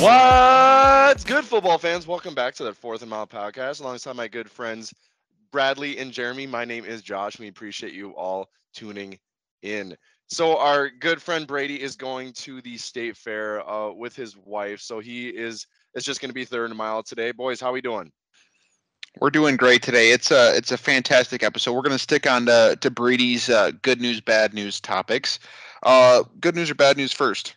[0.00, 2.06] What's good, football fans?
[2.06, 4.94] Welcome back to the Fourth and Mile podcast alongside my good friends
[5.50, 6.46] Bradley and Jeremy.
[6.46, 7.36] My name is Josh.
[7.40, 9.18] We appreciate you all tuning
[9.62, 9.96] in.
[10.28, 14.80] So, our good friend Brady is going to the state fair uh, with his wife.
[14.80, 17.32] So, he is, it's just going to be third and mile today.
[17.32, 18.12] Boys, how are we doing?
[19.20, 20.12] We're doing great today.
[20.12, 21.72] It's a it's a fantastic episode.
[21.72, 25.40] We're going to stick on to, to Brady's uh, good news, bad news topics.
[25.82, 27.56] Uh, good news or bad news first?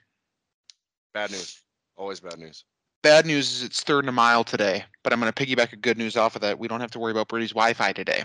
[1.14, 1.61] Bad news.
[2.02, 2.66] Always bad news.
[3.04, 5.76] Bad news is it's third and a mile today, but I'm going to piggyback a
[5.76, 6.58] good news off of that.
[6.58, 8.24] We don't have to worry about Brady's Wi-Fi today.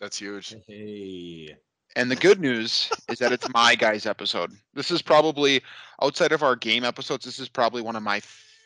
[0.00, 0.56] That's huge.
[0.66, 1.54] Hey.
[1.94, 4.52] And the good news is that it's my guys episode.
[4.72, 5.60] This is probably
[6.00, 7.26] outside of our game episodes.
[7.26, 8.22] This is probably one of my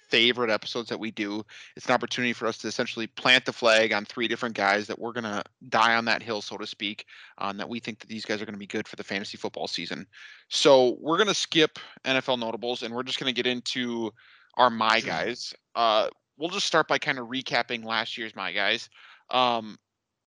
[0.09, 1.45] favorite episodes that we do.
[1.75, 4.99] It's an opportunity for us to essentially plant the flag on three different guys that
[4.99, 7.07] we're going to die on that hill, so to speak,
[7.39, 9.37] on that we think that these guys are going to be good for the fantasy
[9.37, 10.07] football season.
[10.51, 14.13] So we're going to skip NFL notables and we're just going to get into
[14.55, 15.55] are my guys.
[15.75, 18.89] Uh, we'll just start by kind of recapping last year's my guys.
[19.31, 19.79] Um,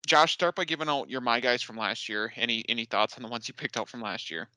[0.05, 2.31] Josh, start by giving out your my guys from last year.
[2.35, 4.47] Any any thoughts on the ones you picked out from last year?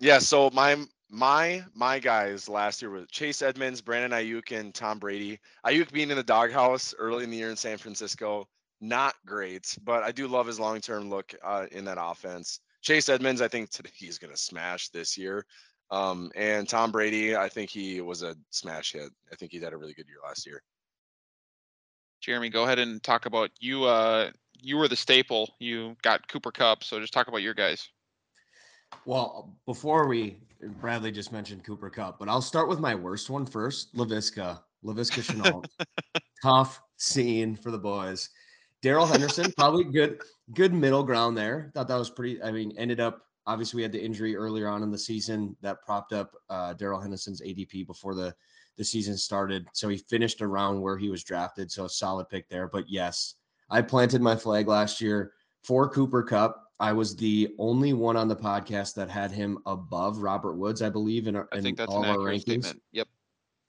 [0.00, 0.76] Yeah, so my
[1.08, 5.38] my my guys last year were Chase Edmonds, Brandon Aiyuk, and Tom Brady.
[5.64, 8.48] Aiyuk being in the doghouse early in the year in San Francisco,
[8.80, 12.60] not great, but I do love his long term look uh, in that offense.
[12.82, 15.44] Chase Edmonds, I think today he's going to smash this year.
[15.90, 19.10] Um, and Tom Brady, I think he was a smash hit.
[19.32, 20.62] I think he had a really good year last year.
[22.20, 23.84] Jeremy, go ahead and talk about you.
[23.84, 24.30] Uh,
[24.60, 25.54] you were the staple.
[25.58, 27.88] You got Cooper Kupp, so just talk about your guys.
[29.04, 30.38] Well, before we,
[30.80, 33.94] Bradley just mentioned Cooper Kupp, but I'll start with my worst one first.
[33.94, 35.64] Laviska, Laviska Shenault.
[36.42, 38.28] Tough scene for the boys.
[38.82, 40.20] Darrell Henderson, probably good,
[40.54, 41.70] good middle ground there.
[41.74, 42.42] Thought that was pretty.
[42.42, 45.82] I mean, ended up obviously we had the injury earlier on in the season that
[45.82, 48.34] propped up uh, Darrell Henderson's ADP before the
[48.76, 49.66] the season started.
[49.72, 51.70] So he finished around where he was drafted.
[51.70, 52.66] So a solid pick there.
[52.66, 53.34] But yes,
[53.68, 56.70] I planted my flag last year for Cooper Kupp.
[56.80, 60.88] I was the only one on the podcast that had him above Robert Woods, I
[60.88, 62.40] believe, in, our, I think that's all our rankings.
[62.40, 62.82] Statement.
[62.92, 63.08] Yep.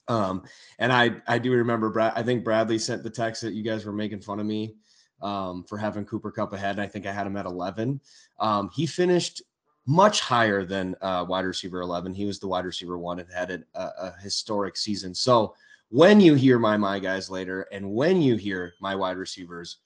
[0.08, 0.44] Um,
[0.80, 2.14] and I I do remember Brad.
[2.16, 4.76] I think Bradley sent the text that you guys were making fun of me
[5.22, 6.80] um, for having Cooper Kupp ahead.
[6.80, 8.00] I think I had him at 11.
[8.40, 9.42] Um, he finished
[9.86, 12.14] much higher than uh, wide receiver 11.
[12.14, 15.16] He was the wide receiver one and had a, a, historic season.
[15.16, 15.56] So
[15.90, 19.78] when you hear my my guys later, and when you hear my wide receivers,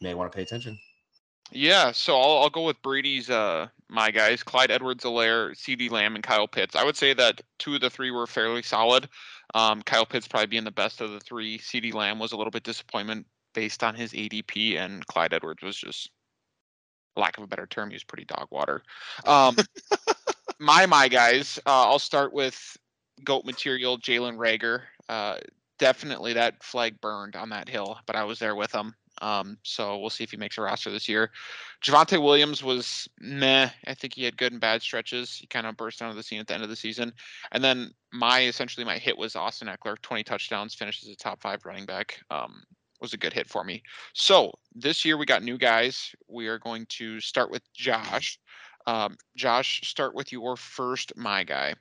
[0.00, 0.78] may want to pay attention.
[1.50, 6.22] Yeah, so I'll, I'll go with Brady's uh my guys, Clyde Edwards-Helaire, CeeDee Lamb, and
[6.22, 6.76] Kyle Pitts.
[6.76, 9.08] I would say that two of the three were fairly solid.
[9.54, 11.58] Um, Kyle Pitts probably being the best of the three.
[11.58, 15.76] CeeDee Lamb was a little bit disappointment based on his ADP, and Clyde Edwards was
[15.76, 16.10] just
[17.18, 18.82] lack of a better term, use pretty dog water.
[19.26, 19.56] Um,
[20.58, 22.76] my my guys, uh, I'll start with
[23.24, 24.82] goat material, Jalen Reagor.
[25.08, 25.38] Uh,
[25.78, 28.94] definitely that flag burned on that hill, but I was there with him.
[29.20, 31.30] Um, so we'll see if he makes a roster this year.
[31.84, 33.68] Javonte Williams was meh.
[33.86, 35.36] I think he had good and bad stretches.
[35.36, 37.12] He kind of burst onto the scene at the end of the season.
[37.52, 41.64] And then my essentially my hit was Austin Ekeler, 20 touchdowns, finishes a top five
[41.64, 42.20] running back.
[42.30, 42.62] Um,
[43.00, 43.82] was a good hit for me.
[44.12, 46.14] So this year we got new guys.
[46.28, 48.38] We are going to start with Josh.
[48.86, 51.74] Um, Josh, start with your first my guy.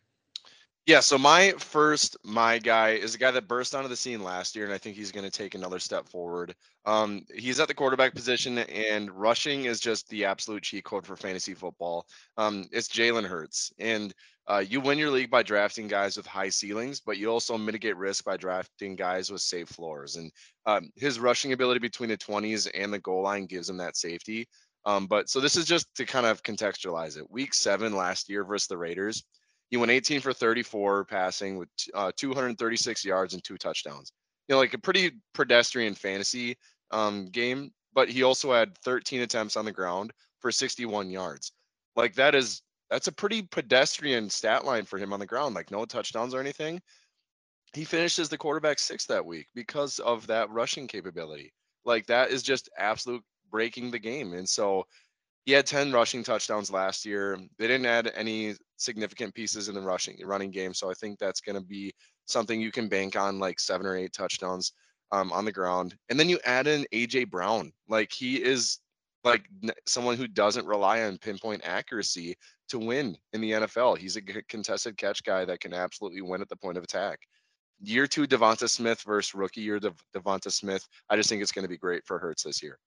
[0.88, 4.56] Yeah, so my first my guy is a guy that burst onto the scene last
[4.56, 6.56] year, and I think he's going to take another step forward.
[6.86, 11.18] Um, he's at the quarterback position, and rushing is just the absolute cheat code for
[11.18, 12.08] fantasy football.
[12.38, 14.14] Um, it's Jalen Hurts, and
[14.50, 17.98] uh, you win your league by drafting guys with high ceilings, but you also mitigate
[17.98, 20.16] risk by drafting guys with safe floors.
[20.16, 20.32] And
[20.66, 24.48] um, his rushing ability between the 20s and the goal line gives him that safety.
[24.86, 27.30] Um, but so this is just to kind of contextualize it.
[27.30, 29.24] Week seven last year versus the Raiders,
[29.70, 34.14] he went 18 for 34 passing with uh, 236 yards and two touchdowns.
[34.48, 36.56] You know, like a pretty pedestrian fantasy
[36.92, 41.52] um, game, but he also had 13 attempts on the ground for 61 yards.
[41.98, 45.72] Like that is that's a pretty pedestrian stat line for him on the ground, like
[45.72, 46.82] no touchdowns or anything.
[47.74, 51.54] He finishes the quarterback six that week because of that rushing capability.
[51.86, 54.34] Like that is just absolute breaking the game.
[54.34, 54.86] And so
[55.46, 57.40] he had 10 rushing touchdowns last year.
[57.58, 60.74] They didn't add any significant pieces in the rushing running game.
[60.74, 61.94] So I think that's going to be
[62.26, 64.74] something you can bank on like seven or eight touchdowns
[65.12, 65.96] um, on the ground.
[66.10, 67.72] And then you add in AJ Brown.
[67.88, 68.80] Like he is
[69.24, 69.46] like
[69.86, 72.36] someone who doesn't rely on pinpoint accuracy
[72.70, 73.98] to win in the NFL.
[73.98, 77.20] He's a contested catch guy that can absolutely win at the point of attack.
[77.82, 80.86] Year two, Devonta Smith versus rookie year De- Devonta Smith.
[81.10, 82.80] I just think it's going to be great for Hurts this year.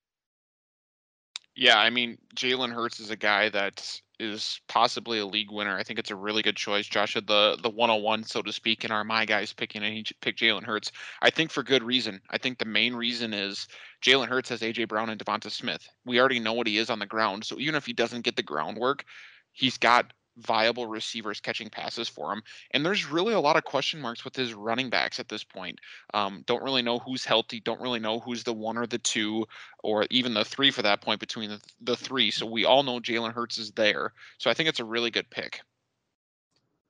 [1.57, 5.77] Yeah, I mean, Jalen Hurts is a guy that is possibly a league winner.
[5.77, 6.87] I think it's a really good choice.
[6.87, 10.05] Josh had the the 101, so to speak, in our my guys picking, and he
[10.21, 10.93] picked Jalen Hurts.
[11.23, 12.21] I think for good reason.
[12.31, 13.67] I think the main reason is
[14.03, 15.87] Jalen Hurts has AJ Brown and Devonta Smith.
[16.05, 18.37] We already know what he is on the ground, so even if he doesn't get
[18.37, 19.05] the groundwork,
[19.53, 22.43] he's got viable receivers catching passes for him.
[22.73, 25.79] And there's really a lot of question marks with his running backs at this point.
[26.15, 27.61] Um, don't really know who's healthy.
[27.61, 29.47] Don't really know who's the one or the two,
[29.83, 32.31] or even the three for that point between the, the three.
[32.31, 34.13] So we all know Jalen Hurts is there.
[34.39, 35.61] So I think it's a really good pick.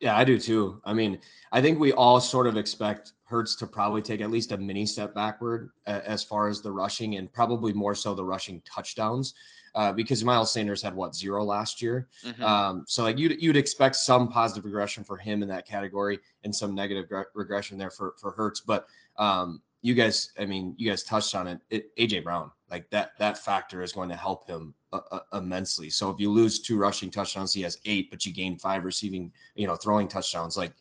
[0.01, 0.81] Yeah, I do too.
[0.85, 1.19] I mean,
[1.53, 4.87] I think we all sort of expect Hurts to probably take at least a mini
[4.87, 9.35] step backward as far as the rushing and probably more so the rushing touchdowns
[9.75, 12.09] uh, because Miles Sanders had what zero last year.
[12.25, 12.43] Mm-hmm.
[12.43, 16.55] Um, so like you'd you'd expect some positive regression for him in that category and
[16.55, 18.61] some negative regression there for for Hurts.
[18.61, 18.87] But
[19.17, 21.61] um, you guys, I mean, you guys touched on it.
[21.71, 25.91] it AJ Brown, like that that factor is going to help him uh, uh, immensely.
[25.91, 29.33] So if you lose two rushing touchdowns, he has eight, but you gain five receiving,
[29.55, 30.73] you know, throwing touchdowns, like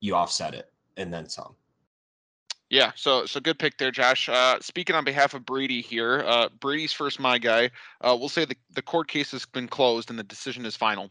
[0.00, 1.54] you offset it and then some.
[2.68, 4.28] Yeah, so so good pick there, Josh.
[4.28, 7.70] Uh, speaking on behalf of Brady here, uh, Brady's first my guy.
[8.00, 11.10] Uh, we'll say the, the court case has been closed and the decision is final.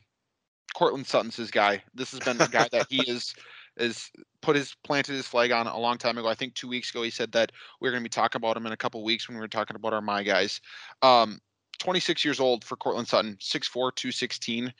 [0.75, 1.81] Courtland Sutton's his guy.
[1.93, 3.33] This has been the guy that he is
[3.77, 4.11] is
[4.41, 6.27] put his planted his flag on a long time ago.
[6.27, 8.57] I think two weeks ago he said that we are going to be talking about
[8.57, 10.59] him in a couple weeks when we were talking about our my guys.
[11.01, 11.39] Um,
[11.79, 14.73] 26 years old for Courtland Sutton, 6'4", 216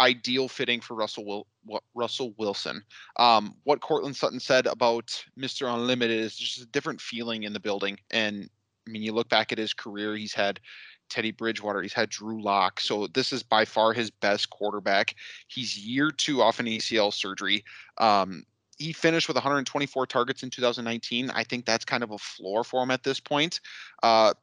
[0.00, 1.46] ideal fitting for Russell
[1.94, 2.82] Russell Wilson.
[3.16, 5.72] Um, what Courtland Sutton said about Mr.
[5.72, 7.98] Unlimited is just a different feeling in the building.
[8.10, 8.48] And
[8.86, 10.60] I mean, you look back at his career, he's had
[11.08, 12.80] Teddy Bridgewater, he's had Drew Lock.
[12.80, 15.14] So this is by far his best quarterback.
[15.46, 17.64] He's year two off an ACL surgery.
[17.98, 18.44] Um,
[18.76, 21.30] he finished with 124 targets in 2019.
[21.30, 23.60] I think that's kind of a floor for him at this point.
[24.02, 24.34] Uh,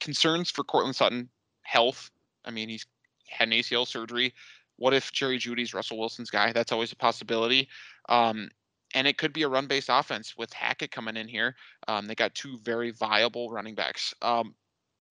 [0.00, 1.28] concerns for Courtland Sutton,
[1.62, 2.10] health.
[2.44, 2.86] I mean, he's
[3.28, 4.32] had an ACL surgery.
[4.76, 6.52] What if Jerry Jeudy's Russell Wilson's guy?
[6.52, 7.68] That's always a possibility.
[8.08, 8.48] Um,
[8.94, 11.56] and it could be a run based offense with Hackett coming in here.
[11.88, 14.14] Um, they got two very viable running backs.
[14.22, 14.54] Um,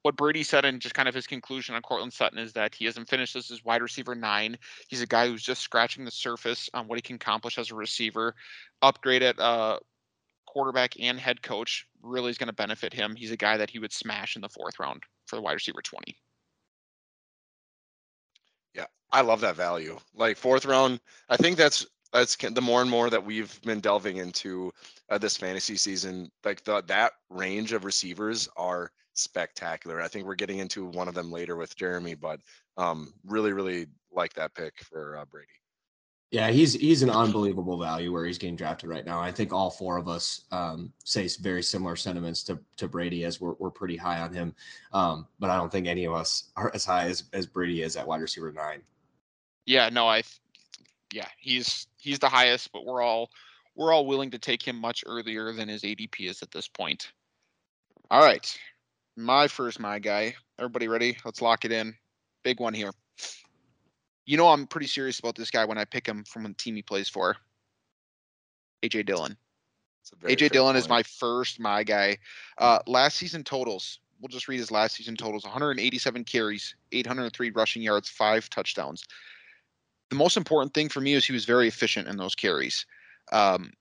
[0.04, 2.86] what Brady said and just kind of his conclusion on Courtland Sutton is that he
[2.86, 4.58] hasn't finished this as his wide receiver nine.
[4.90, 7.76] He's a guy who's just scratching the surface on what he can accomplish as a
[7.76, 8.36] receiver.
[8.82, 9.80] Upgrade at uh,
[10.46, 13.16] quarterback and head coach really is going to benefit him.
[13.16, 15.82] He's a guy that he would smash in the fourth round for the wide receiver
[15.82, 16.18] 20.
[19.14, 19.98] I love that value.
[20.16, 21.00] Like fourth round,
[21.30, 24.72] I think that's that's the more and more that we've been delving into
[25.10, 26.32] uh, this fantasy season.
[26.44, 30.02] Like the that range of receivers are spectacular.
[30.02, 32.40] I think we're getting into one of them later with Jeremy, but
[32.76, 35.48] um, really, really like that pick for uh, Brady.
[36.34, 39.22] Yeah, he's he's an unbelievable value where he's getting drafted right now.
[39.22, 43.40] I think all four of us um, say very similar sentiments to to Brady as
[43.40, 44.56] we're, we're pretty high on him,
[44.94, 47.96] um, but I don't think any of us are as high as, as Brady is
[47.98, 48.82] at wide receiver nine.
[49.68, 50.24] Yeah, no, I
[51.14, 53.30] yeah, he's he's the highest, but we're all
[53.76, 57.12] we're all willing to take him much earlier than his ADP is at this point.
[58.10, 58.58] All right.
[59.16, 60.34] My first my guy.
[60.58, 61.16] Everybody ready?
[61.26, 61.94] Let's lock it in.
[62.44, 62.92] Big one here.
[64.26, 66.76] You know I'm pretty serious about this guy when I pick him from the team
[66.76, 67.36] he plays for.
[68.84, 69.38] AJ Dillon.
[70.24, 70.84] AJ Dillon point.
[70.84, 72.18] is my first my guy.
[72.58, 74.00] Uh, last season totals.
[74.20, 79.06] We'll just read his last season totals: 187 carries, 803 rushing yards, five touchdowns
[80.14, 82.86] the most important thing for me is he was very efficient in those carries.
[83.32, 83.72] Um,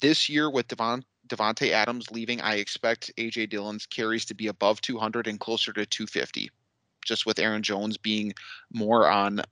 [0.00, 4.80] this year with Devon, Davante Adams leaving, I expect AJ Dillon's carries to be above
[4.80, 6.50] 200 and closer to 250.
[7.04, 8.32] Just with Aaron Jones being
[8.72, 9.42] more on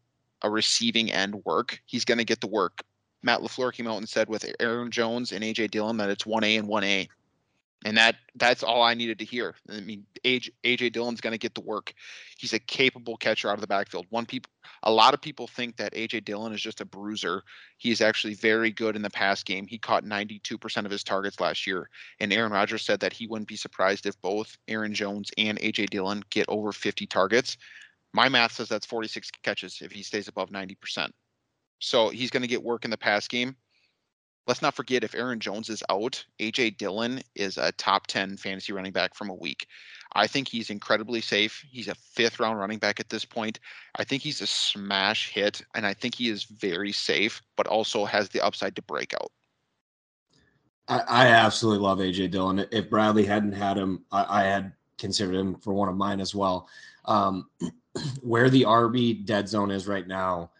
[0.43, 2.83] a receiving end work, he's going to get the work.
[3.23, 6.59] Matt LaFleur came out and said with Aaron Jones and AJ Dillon that it's 1A
[6.59, 7.09] and 1A
[7.85, 9.55] and that that's all I needed to hear.
[9.71, 11.95] I mean, AJ, AJ Dillon's going to get the work.
[12.37, 14.07] He's a capable catcher out of the backfield.
[14.11, 14.50] One people,
[14.83, 17.43] a lot of people think that AJ Dillon is just a bruiser.
[17.76, 19.66] He is actually very good in the pass game.
[19.66, 21.88] He caught 92% of his targets last year,
[22.19, 25.90] and Aaron Rodgers said that he wouldn't be surprised if both Aaron Jones and AJ
[25.90, 27.57] Dillon get over 50 targets.
[28.16, 31.11] My math says that's 46 catches if he stays above 90%.
[31.78, 33.56] So he's going to get work in the pass game
[34.46, 38.73] let's not forget if Aaron Jones is out, AJ Dillon is a top 10 fantasy
[38.73, 39.66] running back from a week.
[40.14, 41.64] I think he's incredibly safe.
[41.70, 43.58] He's a fifth round running back at this point.
[43.96, 48.04] I think he's a smash hit, and I think he is very safe, but also
[48.04, 49.30] has the upside to break out.
[50.88, 52.64] I, I absolutely love AJ Dillon.
[52.70, 56.35] If Bradley hadn't had him, I, I had considered him for one of mine as
[56.35, 56.68] well.
[57.04, 57.50] Um,
[58.22, 60.50] where the RB dead zone is right now,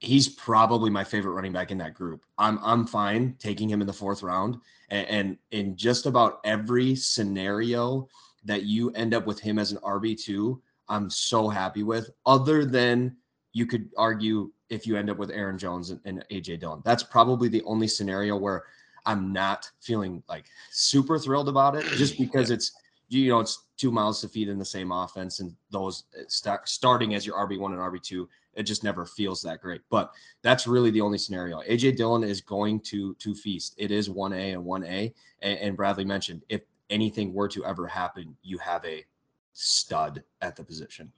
[0.00, 2.24] he's probably my favorite running back in that group.
[2.38, 4.58] I'm I'm fine taking him in the fourth round,
[4.90, 8.08] and, and in just about every scenario
[8.44, 12.64] that you end up with him as an RB two, I'm so happy with, other
[12.64, 13.16] than
[13.52, 16.82] you could argue if you end up with Aaron Jones and, and AJ Dillon.
[16.84, 18.64] That's probably the only scenario where
[19.04, 22.72] I'm not feeling like super thrilled about it just because it's
[23.18, 26.68] you know it's two miles to feed in the same offense and those uh, start,
[26.68, 30.90] starting as your RB1 and RB2 it just never feels that great but that's really
[30.90, 35.12] the only scenario AJ Dillon is going to to feast it is 1A and 1A
[35.40, 39.04] and, and Bradley mentioned if anything were to ever happen you have a
[39.52, 41.12] stud at the position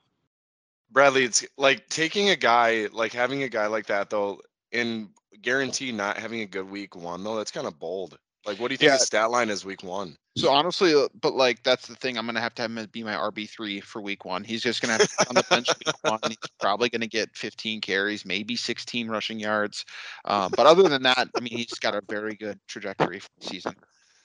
[0.94, 4.40] Bradley, it's like taking a guy, like having a guy like that though,
[4.72, 5.08] and
[5.42, 7.36] guarantee not having a good week one though.
[7.36, 8.16] That's kind of bold.
[8.46, 8.98] Like, what do you think Yeah.
[8.98, 10.16] the stat line is week one?
[10.36, 12.18] So honestly, uh, but like that's the thing.
[12.18, 14.42] I'm gonna have to have him be my RB three for week one.
[14.42, 16.18] He's just gonna have to sit on the bench week one.
[16.26, 19.84] He's probably gonna get 15 carries, maybe 16 rushing yards.
[20.24, 23.46] Um, but other than that, I mean, he's got a very good trajectory for the
[23.46, 23.74] season.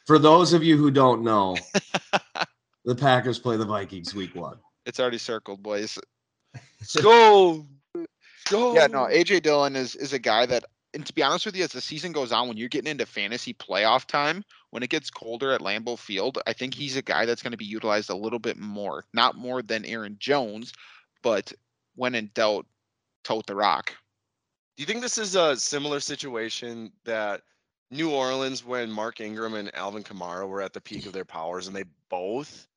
[0.07, 1.55] for those of you who don't know
[2.85, 4.57] the Packers play the Vikings week 1
[4.87, 5.97] It's already circled, boys.
[6.55, 7.67] Let's go.
[8.49, 8.73] Go.
[8.73, 11.63] Yeah, no, AJ Dillon is is a guy that, and to be honest with you,
[11.63, 15.09] as the season goes on, when you're getting into fantasy playoff time, when it gets
[15.09, 18.15] colder at Lambeau Field, I think he's a guy that's going to be utilized a
[18.15, 20.73] little bit more, not more than Aaron Jones,
[21.21, 21.53] but
[21.95, 22.65] when in doubt,
[23.23, 23.93] tote the rock.
[24.77, 27.41] Do you think this is a similar situation that
[27.91, 31.67] New Orleans when Mark Ingram and Alvin Kamara were at the peak of their powers
[31.67, 32.67] and they both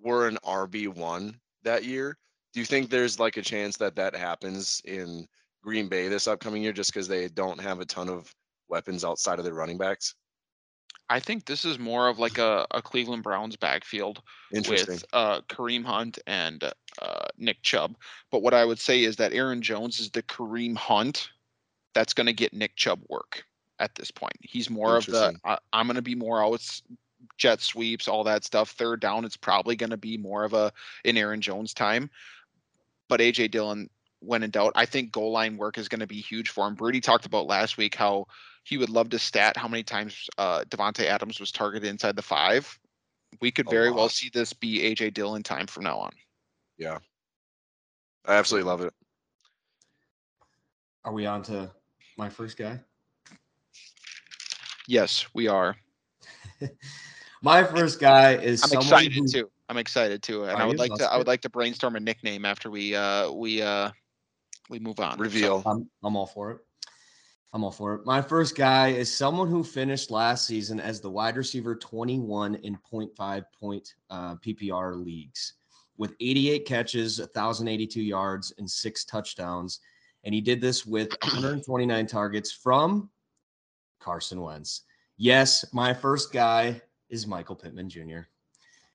[0.00, 2.16] were an RB1 that year?
[2.52, 5.28] Do you think there's like a chance that that happens in
[5.64, 8.32] Green Bay this upcoming year just because they don't have a ton of
[8.68, 10.14] weapons outside of their running backs?
[11.08, 15.84] I think this is more of like a, a Cleveland Browns backfield with uh, Kareem
[15.84, 16.64] Hunt and
[17.00, 17.96] uh, Nick Chubb.
[18.30, 21.30] But what I would say is that Aaron Jones is the Kareem Hunt
[21.94, 23.44] that's going to get Nick Chubb work
[23.78, 24.36] at this point.
[24.40, 26.82] He's more of the I, I'm going to be more outs,
[27.36, 28.70] jet sweeps, all that stuff.
[28.70, 30.72] Third down, it's probably going to be more of a
[31.04, 32.10] an Aaron Jones time.
[33.08, 33.90] But AJ Dillon,
[34.24, 36.74] when in doubt, I think goal line work is going to be huge for him.
[36.74, 38.26] Brady talked about last week how
[38.64, 42.22] he would love to stat how many times uh, Davante Adams was targeted inside the
[42.22, 42.78] five.
[43.40, 46.12] We could A very well see this be AJ Dillon time from now on.
[46.78, 46.98] Yeah.
[48.26, 48.94] I absolutely love it.
[51.04, 51.70] Are we on to
[52.16, 52.80] my first guy?
[54.88, 55.76] Yes, we are.
[57.42, 59.50] My first guy is I'm someone excited who- too.
[59.68, 61.12] I'm excited too, and Are I would like That's to.
[61.12, 63.90] I would like to brainstorm a nickname after we uh we uh
[64.70, 65.16] we move on.
[65.16, 65.62] So, Reveal.
[65.66, 66.58] I'm, I'm all for it.
[67.52, 68.04] I'm all for it.
[68.04, 72.76] My first guy is someone who finished last season as the wide receiver 21 in
[72.92, 75.54] 0.5 point uh, PPR leagues
[75.96, 79.80] with 88 catches, 1,082 yards, and six touchdowns.
[80.24, 83.10] And he did this with 129 targets from
[84.00, 84.82] Carson Wentz.
[85.16, 88.20] Yes, my first guy is Michael Pittman Jr.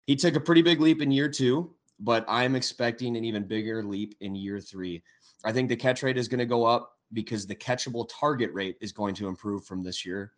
[0.06, 3.84] He took a pretty big leap in year two, but I'm expecting an even bigger
[3.84, 5.04] leap in year three.
[5.43, 8.77] I think the catch rate is going to go up because the catchable target rate
[8.81, 10.34] is going to improve from this year.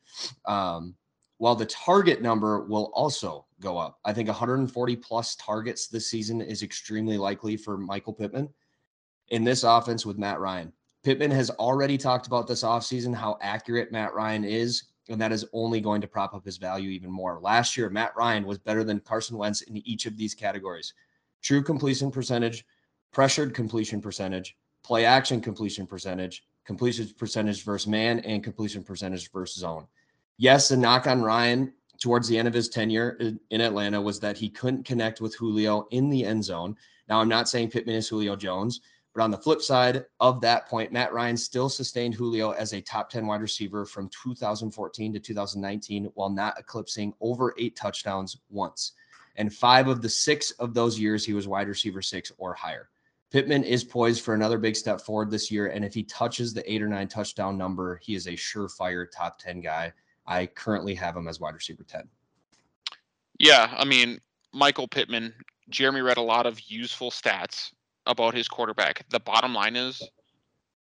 [0.45, 0.95] Um,
[1.41, 3.99] while the target number will also go up.
[4.05, 8.47] I think 140 plus targets this season is extremely likely for Michael Pittman
[9.29, 10.71] in this offense with Matt Ryan.
[11.03, 15.47] Pittman has already talked about this offseason how accurate Matt Ryan is, and that is
[15.51, 17.39] only going to prop up his value even more.
[17.41, 20.93] Last year, Matt Ryan was better than Carson Wentz in each of these categories
[21.41, 22.63] true completion percentage,
[23.11, 29.61] pressured completion percentage, play action completion percentage, completion percentage versus man, and completion percentage versus
[29.61, 29.87] zone.
[30.37, 33.11] Yes, the knock on Ryan towards the end of his tenure
[33.51, 36.75] in- Atlanta was that he couldn't connect with Julio in the end zone.
[37.07, 38.81] Now, I'm not saying Pittman is Julio Jones,
[39.13, 42.81] but on the flip side of that point, Matt Ryan still sustained Julio as a
[42.81, 48.93] top 10 wide receiver from 2014 to 2019 while not eclipsing over eight touchdowns once.
[49.35, 52.89] And five of the six of those years, he was wide receiver six or higher.
[53.31, 55.67] Pittman is poised for another big step forward this year.
[55.67, 59.39] And if he touches the eight or nine touchdown number, he is a surefire top
[59.39, 59.93] 10 guy.
[60.27, 62.07] I currently have him as wide receiver 10.
[63.39, 64.19] Yeah, I mean,
[64.53, 65.33] Michael Pittman,
[65.69, 67.71] Jeremy read a lot of useful stats
[68.05, 69.05] about his quarterback.
[69.09, 70.01] The bottom line is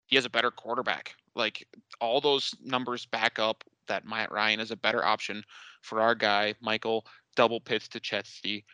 [0.06, 1.14] he has a better quarterback.
[1.34, 1.66] Like
[2.00, 5.42] all those numbers back up that Matt Ryan is a better option
[5.82, 7.04] for our guy, Michael
[7.34, 8.64] double Pits to Chesty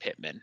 [0.00, 0.40] Pittman.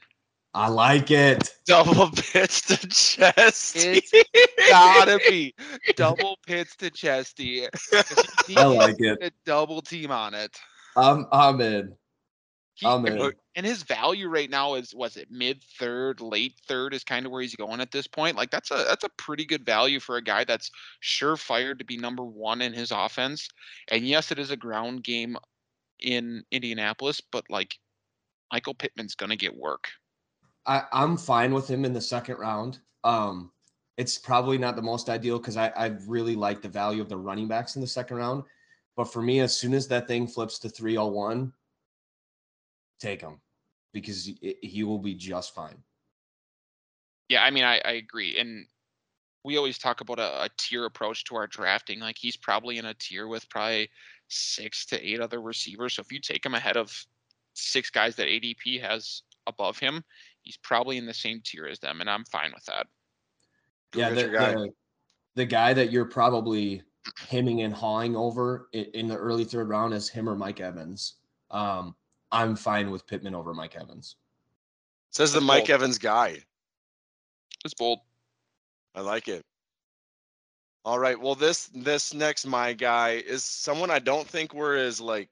[0.54, 1.54] I like it.
[1.66, 3.76] Double pitch to chest.
[3.76, 4.12] It's
[4.70, 5.54] Gotta be
[5.96, 7.66] double pitch to Chesty.
[8.58, 9.20] I like it.
[9.22, 10.58] A double team on it.
[10.96, 11.94] I'm, I'm in.
[12.74, 13.34] He, I'm in.
[13.56, 17.32] and his value right now is was it mid third, late third is kind of
[17.32, 18.38] where he's going at this point.
[18.38, 20.72] Like that's a that's a pretty good value for a guy that's
[21.04, 23.50] surefire to be number one in his offense.
[23.92, 25.38] And yes, it is a ground game
[26.00, 27.78] in Indianapolis, but like
[28.52, 29.90] Michael Pittman's gonna get work.
[30.70, 32.78] I, I'm fine with him in the second round.
[33.04, 33.52] Um,
[33.98, 37.18] it's probably not the most ideal because I, I really like the value of the
[37.18, 38.44] running backs in the second round.
[38.96, 41.52] But for me, as soon as that thing flips to 301,
[43.00, 43.42] take him
[43.94, 44.30] because
[44.62, 45.84] he, will be just fine.
[47.30, 48.38] Yeah, I mean, I, I agree.
[48.38, 48.68] And
[49.44, 52.00] we always talk about a, a, tier approach to our drafting.
[52.00, 53.90] Like he's probably in a tier with probably
[54.28, 55.96] six to eight other receivers.
[55.96, 56.94] So if you take him ahead of
[57.54, 60.04] six guys that ADP has above him,
[60.44, 62.88] he's probably in the same tier as them, and I'm fine with that.
[63.96, 64.52] yeah, the guy.
[64.54, 64.70] The,
[65.36, 66.82] the guy that you're probably
[67.18, 71.16] hemming and hawing over in, in, the early third round is him or Mike Evans.
[71.52, 71.96] Um,
[72.32, 74.18] I'm fine with Pittman over Mike Evans.
[75.12, 76.38] Says the Mike Evans guy.
[77.66, 78.00] It's bold.
[78.96, 79.44] I like it.
[80.86, 81.20] All right.
[81.20, 85.30] Well, this this next my guy is someone I don't think we're as like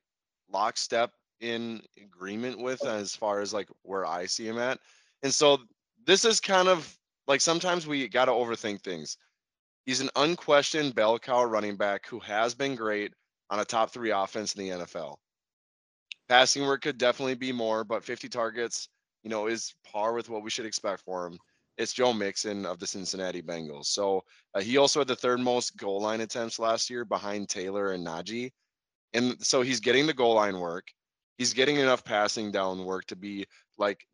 [0.52, 4.80] lockstep in agreement with as far as like where I see him at.
[5.24, 5.60] And so
[6.06, 6.98] this is kind of
[7.28, 9.18] like sometimes we got to overthink things.
[9.86, 13.14] He's an unquestioned bell cow running back who has been great
[13.50, 15.16] on a top three offense in the NFL.
[16.28, 18.90] Passing work could definitely be more, but 50 targets,
[19.24, 21.38] you know, is par with what we should expect for him
[21.78, 23.86] it's Joe Mixon of the Cincinnati Bengals.
[23.86, 24.24] So
[24.56, 28.06] uh, he also had the third most goal line attempts last year behind Taylor and
[28.06, 28.52] Najee.
[29.14, 30.88] And so he's getting the goal line work.
[31.38, 33.46] He's getting enough passing down work to be
[33.78, 34.06] like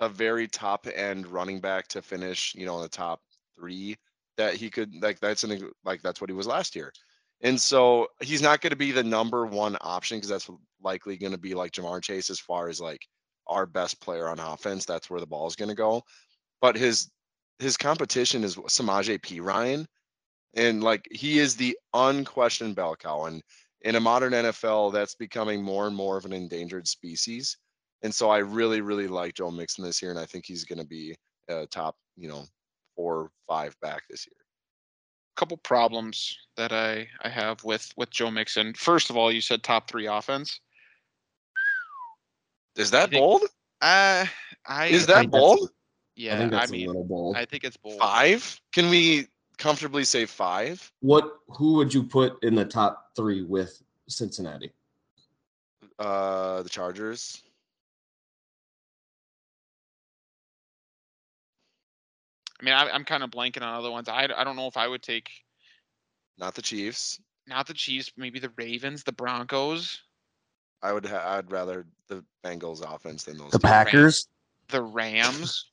[0.00, 3.20] a very top end running back to finish, you know, in the top
[3.58, 3.96] three
[4.36, 6.92] that he could like that's an like that's what he was last year.
[7.40, 10.50] And so he's not going to be the number one option because that's
[10.82, 13.00] likely going to be like Ja'Marr Chase as far as like
[13.46, 14.84] our best player on offense.
[14.84, 16.02] That's where the ball is going to go
[16.60, 17.10] but his
[17.58, 19.86] his competition is Samaje Perine.
[20.54, 23.24] and like he is the unquestioned bell cow.
[23.26, 23.42] And
[23.82, 27.56] in a modern NFL, that's becoming more and more of an endangered species.
[28.02, 30.78] And so I really, really like Joe Mixon this year, and I think he's going
[30.78, 31.14] to be
[31.48, 32.44] a top, you know,
[32.94, 34.36] four, five back this year.
[35.36, 38.74] A couple problems that I I have with with Joe Mixon.
[38.74, 40.60] First of all, you said top three offense.
[42.76, 43.42] Is that bold?
[43.80, 44.26] Uh,
[44.66, 45.70] I is that bold?
[46.14, 47.36] Yeah, I, think that's I mean, a little bold.
[47.36, 47.98] I think it's bold.
[47.98, 48.60] Five?
[48.72, 50.90] Can we comfortably say five?
[51.00, 51.38] What?
[51.48, 54.72] Who would you put in the top three with Cincinnati?
[55.98, 57.42] Uh, the Chargers.
[62.60, 64.08] I mean, I, am kind of blanking on other ones.
[64.08, 65.30] I, I don't know if I would take.
[66.38, 67.20] Not the Chiefs.
[67.46, 68.12] Not the Chiefs.
[68.16, 70.00] Maybe the Ravens, the Broncos.
[70.82, 71.06] I would.
[71.06, 73.52] Ha- I'd rather the Bengals offense than those.
[73.52, 74.28] The Packers.
[74.68, 75.64] The Rams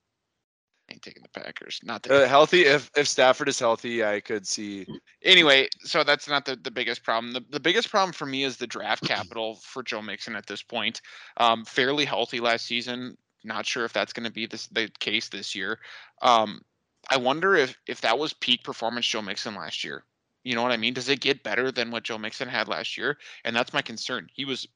[0.89, 1.79] I ain't taking the Packers.
[1.83, 2.61] Not uh, healthy.
[2.65, 4.85] If if Stafford is healthy, I could see.
[5.23, 7.33] Anyway, so that's not the, the biggest problem.
[7.33, 10.61] The, the biggest problem for me is the draft capital for Joe Mixon at this
[10.61, 11.01] point.
[11.37, 13.17] Um, fairly healthy last season.
[13.43, 15.79] Not sure if that's going to be this, the case this year.
[16.21, 16.61] Um,
[17.09, 20.03] I wonder if if that was peak performance Joe Mixon last year.
[20.43, 20.93] You know what I mean?
[20.93, 23.17] Does it get better than what Joe Mixon had last year?
[23.43, 24.27] And that's my concern.
[24.33, 24.67] He was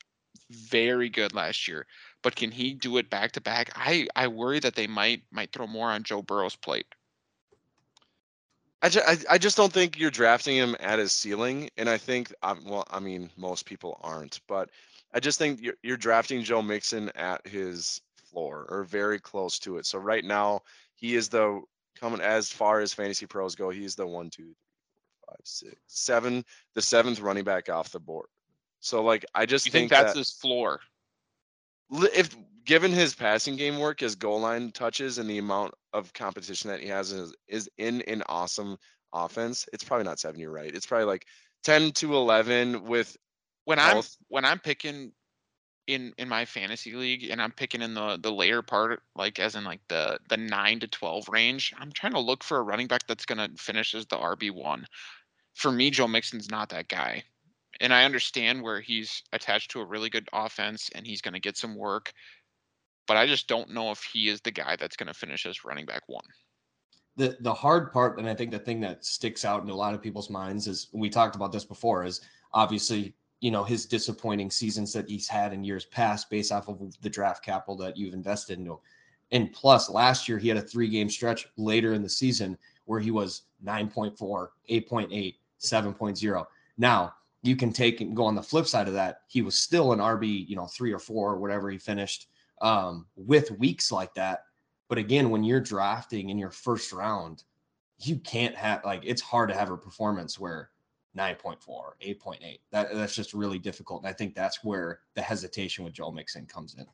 [0.50, 1.86] very good last year
[2.22, 3.72] but can he do it back to back?
[3.76, 6.88] I I worry that they might might throw more on Joe Burrow's plate.
[8.82, 11.98] I just, I, I just don't think you're drafting him at his ceiling, and I
[11.98, 14.70] think um, well, I mean most people aren't, but
[15.14, 19.78] I just think you're, you're drafting Joe Mixon at his floor or very close to
[19.78, 19.86] it.
[19.86, 20.62] So right now
[20.96, 21.62] he is the
[22.00, 23.70] coming as far as fantasy pros go.
[23.70, 26.44] He's the one, two, three, four, five, six, seven,
[26.76, 28.28] the seventh running back off the board.
[28.80, 30.80] So like I just you think, think that's that, his floor
[31.92, 32.36] if
[32.66, 36.80] given his passing game work, his goal line touches, and the amount of competition that
[36.80, 38.78] he has is, is in an awesome
[39.14, 40.40] offense, it's probably not seven.
[40.40, 40.74] You're right.
[40.74, 41.26] It's probably like
[41.64, 43.16] ten to eleven with.
[43.66, 44.18] When health.
[44.20, 45.12] I'm when I'm picking
[45.90, 49.56] in in my fantasy league and I'm picking in the the layer part, like as
[49.56, 52.88] in like the the nine to twelve range, I'm trying to look for a running
[52.88, 54.86] back that's gonna finish as the RB one.
[55.56, 57.24] For me, Joe Mixon's not that guy
[57.80, 61.40] and I understand where he's attached to a really good offense and he's going to
[61.40, 62.14] get some work,
[63.08, 65.64] but I just don't know if he is the guy that's going to finish as
[65.64, 66.26] running back one.
[67.16, 69.94] The the hard part, and I think the thing that sticks out in a lot
[69.94, 72.22] of people's minds is we talked about this before, is
[72.54, 76.80] obviously you know his disappointing seasons that he's had in years past based off of
[77.02, 78.80] the draft capital that you've invested into.
[79.32, 83.00] And plus, last year he had a three game stretch later in the season where
[83.00, 86.46] he was 9.4, 8.8, 7.0.
[86.78, 89.22] Now, you can take and go on the flip side of that.
[89.28, 92.28] He was still an RB, you know, three or four, or whatever he finished
[92.62, 94.46] um, with weeks like that.
[94.88, 97.44] But again, when you're drafting in your first round,
[98.00, 100.70] you can't have like it's hard to have a performance where
[101.20, 101.58] 9.4,
[102.02, 102.60] 8.8.
[102.72, 104.02] That that's just really difficult.
[104.02, 106.86] And I think that's where the hesitation with Joe Mixon comes in.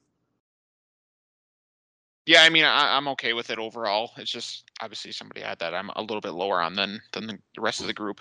[2.26, 4.12] Yeah, I mean, I, am okay with it overall.
[4.18, 7.38] It's just obviously somebody had that I'm a little bit lower on than than the
[7.60, 8.20] rest of the group.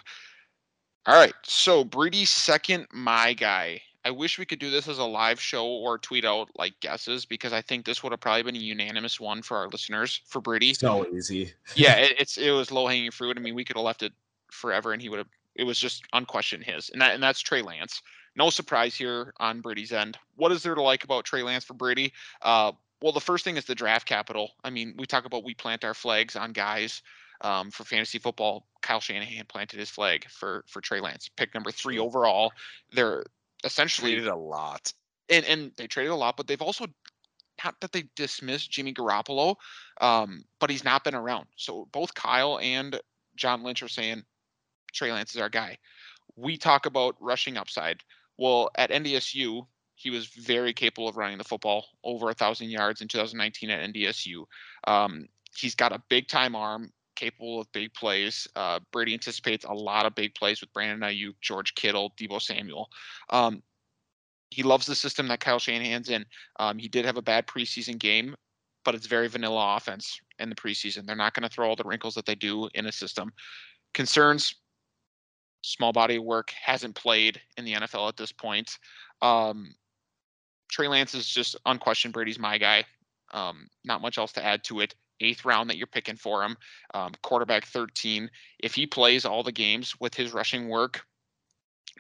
[1.07, 3.81] All right, so Brady's second, my guy.
[4.07, 7.25] I wish we could do this as a live show or tweet out like guesses
[7.25, 10.43] because I think this would have probably been a unanimous one for our listeners for
[10.43, 10.75] Brady.
[10.75, 11.55] So easy.
[11.75, 13.39] yeah, it, it's it was low hanging fruit.
[13.39, 14.13] I mean, we could have left it
[14.51, 15.29] forever and he would have.
[15.55, 18.03] It was just unquestioned his, and that and that's Trey Lance.
[18.37, 20.19] No surprise here on Brady's end.
[20.35, 22.13] What is there to like about Trey Lance for Brady?
[22.43, 24.53] Uh, well, the first thing is the draft capital.
[24.65, 27.03] I mean, we talk about we plant our flags on guys
[27.43, 28.67] um, for fantasy football.
[28.83, 32.53] Kyle Shanahan planted his flag for for Trey Lance, pick number three overall.
[32.93, 33.25] They're
[33.63, 34.93] essentially traded a lot,
[35.29, 36.87] and and they traded a lot, but they've also
[37.63, 39.57] not that they dismissed Jimmy Garoppolo,
[40.01, 41.47] um, but he's not been around.
[41.57, 42.99] So both Kyle and
[43.37, 44.25] John Lynch are saying
[44.95, 45.79] Trey Lance is our guy.
[46.37, 48.03] We talk about rushing upside.
[48.39, 53.01] Well, at NDSU, he was very capable of running the football over a thousand yards
[53.01, 54.45] in 2019 at NDSU.
[54.87, 58.49] Um, he's got a big time arm, capable of big plays.
[58.57, 62.91] Uh, Brady anticipates a lot of big plays with Brandon Aiyuk, George Kittle, Deebo Samuel.
[63.31, 63.63] Um,
[64.51, 66.25] he loves the system that Kyle Shanahan's in.
[66.59, 68.37] Um, he did have a bad preseason game,
[68.85, 71.07] but it's very vanilla offense in the preseason.
[71.07, 73.33] They're not going to throw all the wrinkles that they do in a system.
[73.95, 74.55] Concerns
[75.65, 78.79] small body work, hasn't played in the NFL at this point.
[79.23, 79.75] Um,
[80.71, 82.15] Trey Lance is just unquestioned.
[82.15, 82.85] Brady's my guy.
[83.33, 84.95] Um, not much else to add to it.
[85.21, 86.57] Eighth round that you're picking for him,
[86.93, 88.29] um, quarterback 13.
[88.59, 91.05] If he plays all the games with his rushing work,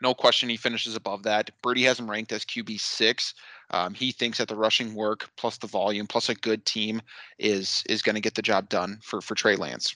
[0.02, 1.50] no question he finishes above that.
[1.62, 3.34] Brady has him ranked as QB six.
[3.70, 7.00] Um, he thinks that the rushing work plus the volume plus a good team
[7.38, 9.94] is is going to get the job done for for Trey Lance.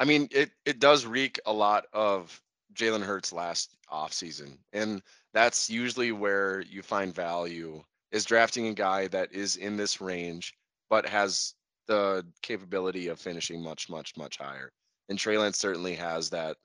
[0.00, 2.42] I mean, it it does reek a lot of
[2.74, 4.56] Jalen Hurts last offseason.
[4.72, 10.00] And that's usually where you find value is drafting a guy that is in this
[10.00, 10.54] range,
[10.88, 11.54] but has
[11.86, 14.72] the capability of finishing much, much, much higher.
[15.08, 16.56] And Trey Lance certainly has that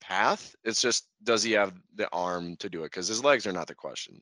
[0.00, 0.54] path.
[0.64, 2.86] It's just does he have the arm to do it?
[2.90, 4.20] Because his legs are not the question.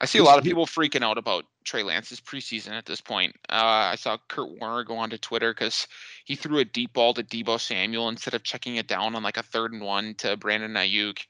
[0.00, 3.34] I see a lot of people freaking out about Trey Lance's preseason at this point.
[3.48, 5.86] Uh, I saw Kurt Warner go onto Twitter because
[6.24, 9.38] he threw a deep ball to Deebo Samuel instead of checking it down on like
[9.38, 11.20] a third and one to Brandon Aiyuk.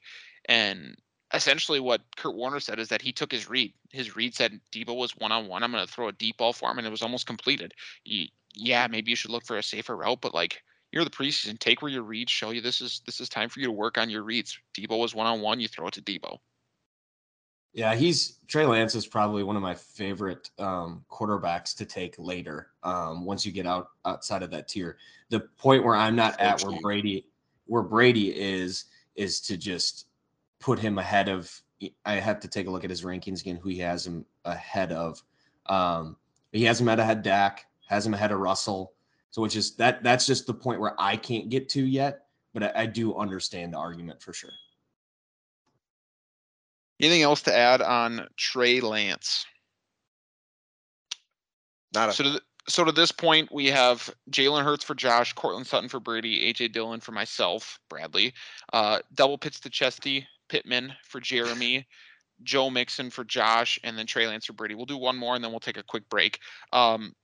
[0.49, 0.97] And
[1.33, 3.73] essentially, what Kurt Warner said is that he took his read.
[3.91, 5.63] His read said Deebo was one on one.
[5.63, 7.73] I'm going to throw a deep ball for him, and it was almost completed.
[8.03, 11.57] yeah, maybe you should look for a safer route, but like you're the preseason.
[11.59, 13.97] Take where your reads show you this is this is time for you to work
[13.97, 14.57] on your reads.
[14.75, 15.59] Deebo was one on one.
[15.59, 16.39] You throw it to Deebo.
[17.73, 22.69] Yeah, he's Trey Lance is probably one of my favorite um, quarterbacks to take later.
[22.83, 24.97] Um, once you get out outside of that tier,
[25.29, 27.27] the point where I'm not at where Brady
[27.65, 30.07] where Brady is is to just
[30.59, 31.51] put him ahead of.
[32.05, 33.57] I have to take a look at his rankings again.
[33.57, 35.21] Who he has him ahead of?
[35.67, 36.17] Um,
[36.51, 38.93] he has him ahead of Dak, has him ahead of Russell.
[39.29, 42.63] So which is that that's just the point where I can't get to yet, but
[42.63, 44.49] I, I do understand the argument for sure.
[46.99, 49.45] Anything else to add on Trey Lance?
[51.93, 52.23] Not a- so.
[52.23, 56.01] To th- so to this point, we have Jalen Hurts for Josh, Courtland Sutton for
[56.01, 58.33] Brady, AJ Dillon for myself, Bradley,
[58.73, 61.87] uh, double pits to Chesty, Pittman for Jeremy,
[62.43, 64.75] Joe Mixon for Josh, and then Trey Lance for Brady.
[64.75, 66.39] We'll do one more and then we'll take a quick break.
[66.73, 67.15] Um,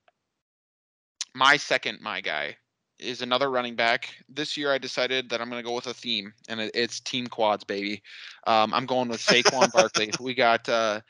[1.35, 2.55] my second, my guy,
[3.03, 4.09] is another running back.
[4.29, 7.27] This year, I decided that I'm going to go with a theme, and it's team
[7.27, 8.01] quads, baby.
[8.47, 10.11] Um, I'm going with Saquon Barkley.
[10.19, 11.01] We got uh,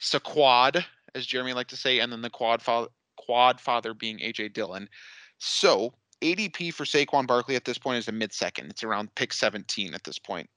[0.00, 4.52] Saquad, as Jeremy like to say, and then the quad father, quad father being AJ
[4.52, 4.88] Dillon.
[5.38, 8.70] So ADP for Saquon Barkley at this point is a mid second.
[8.70, 10.48] It's around pick 17 at this point.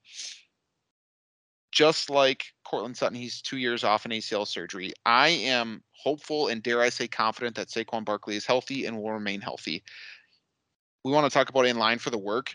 [1.70, 4.92] Just like Courtland Sutton, he's two years off an ACL surgery.
[5.04, 9.12] I am hopeful and dare I say confident that Saquon Barkley is healthy and will
[9.12, 9.82] remain healthy
[11.04, 12.54] we want to talk about in line for the work.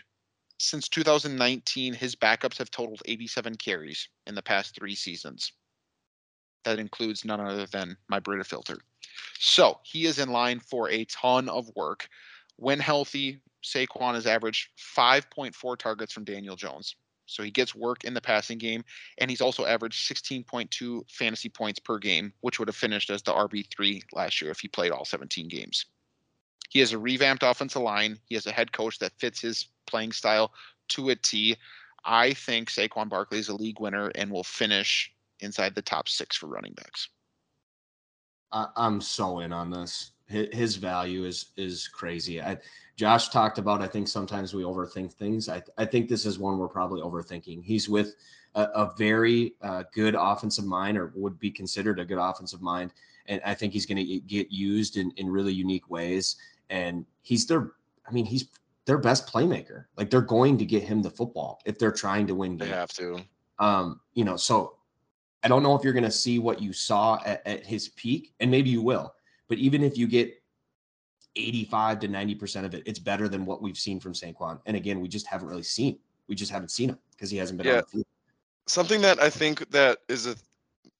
[0.58, 5.52] Since 2019, his backups have totaled 87 carries in the past three seasons.
[6.64, 8.78] That includes none other than my Brita filter.
[9.38, 12.08] So he is in line for a ton of work.
[12.56, 16.96] When healthy, Saquon has averaged 5.4 targets from Daniel Jones.
[17.26, 18.84] So he gets work in the passing game,
[19.18, 23.32] and he's also averaged 16.2 fantasy points per game, which would have finished as the
[23.32, 25.86] RB3 last year if he played all 17 games.
[26.70, 28.18] He has a revamped offensive line.
[28.26, 30.52] He has a head coach that fits his playing style
[30.88, 31.56] to a T.
[32.04, 36.36] I think Saquon Barkley is a league winner and will finish inside the top six
[36.36, 37.08] for running backs.
[38.52, 40.12] I'm so in on this.
[40.26, 42.40] His value is is crazy.
[42.40, 42.58] I,
[42.96, 43.82] Josh talked about.
[43.82, 45.48] I think sometimes we overthink things.
[45.48, 47.62] I I think this is one we're probably overthinking.
[47.62, 48.14] He's with
[48.54, 52.92] a, a very uh, good offensive mind or would be considered a good offensive mind.
[53.26, 56.36] And I think he's going to get used in, in really unique ways.
[56.70, 57.72] And he's their,
[58.06, 58.48] I mean, he's
[58.86, 59.84] their best playmaker.
[59.96, 62.70] Like they're going to get him the football if they're trying to win games.
[62.70, 63.20] They have to.
[63.58, 64.76] Um, you know, so
[65.42, 68.32] I don't know if you're going to see what you saw at, at his peak,
[68.40, 69.14] and maybe you will.
[69.48, 70.32] But even if you get
[71.36, 74.60] 85 to 90 percent of it, it's better than what we've seen from Saquon.
[74.66, 75.98] And again, we just haven't really seen.
[76.28, 77.80] We just haven't seen him because he hasn't been on Yeah.
[77.82, 78.06] the field.
[78.66, 80.36] Something that I think that is a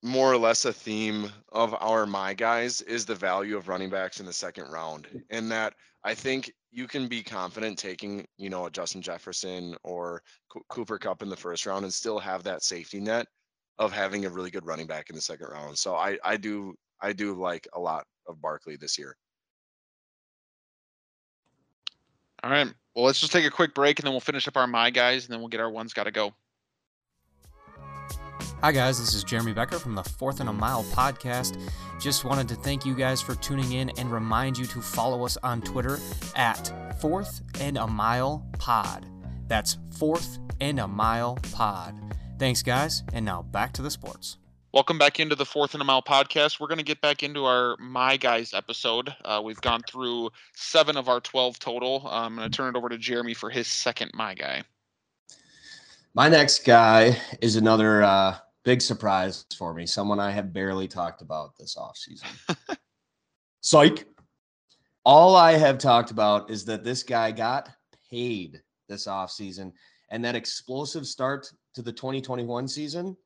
[0.04, 4.20] more or less a theme of our my guys is the value of running backs
[4.20, 5.08] in the second round.
[5.08, 5.22] Mm.
[5.30, 5.72] And that
[6.04, 10.98] I think you can be confident taking, you know, a Justin Jefferson or Co- Cooper
[10.98, 13.26] Kupp in the first round and still have that safety net
[13.78, 15.78] of having a really good running back in the second round.
[15.78, 19.16] So I I do I do like a lot of Barkley this year.
[22.42, 22.68] All right.
[22.94, 25.24] Well, let's just take a quick break and then we'll finish up our my guys
[25.24, 26.34] and then we'll get our ones got to go.
[28.64, 28.98] Hi, guys.
[28.98, 31.60] This is Jeremy Becker from the Fourth and a Mile podcast.
[32.00, 35.36] Just wanted to thank you guys for tuning in and remind you to follow us
[35.42, 35.98] on Twitter
[36.34, 39.04] at Fourth and a Mile Pod.
[39.48, 42.00] That's Fourth and a Mile Pod.
[42.38, 43.02] Thanks, guys.
[43.12, 44.38] And now back to the sports.
[44.72, 46.58] Welcome back into the Fourth and a Mile podcast.
[46.58, 49.14] We're going to get back into our My Guys episode.
[49.26, 52.04] Uh, we've gone through seven of our 12 total.
[52.06, 54.62] Uh, I'm going to turn it over to Jeremy for his second My Guy.
[56.14, 59.86] My next guy is another uh, big surprise for me.
[59.86, 62.56] Someone I have barely talked about this offseason.
[63.60, 64.06] Psych.
[65.04, 67.68] All I have talked about is that this guy got
[68.10, 69.72] paid this offseason
[70.10, 73.16] and that explosive start to the 2021 season.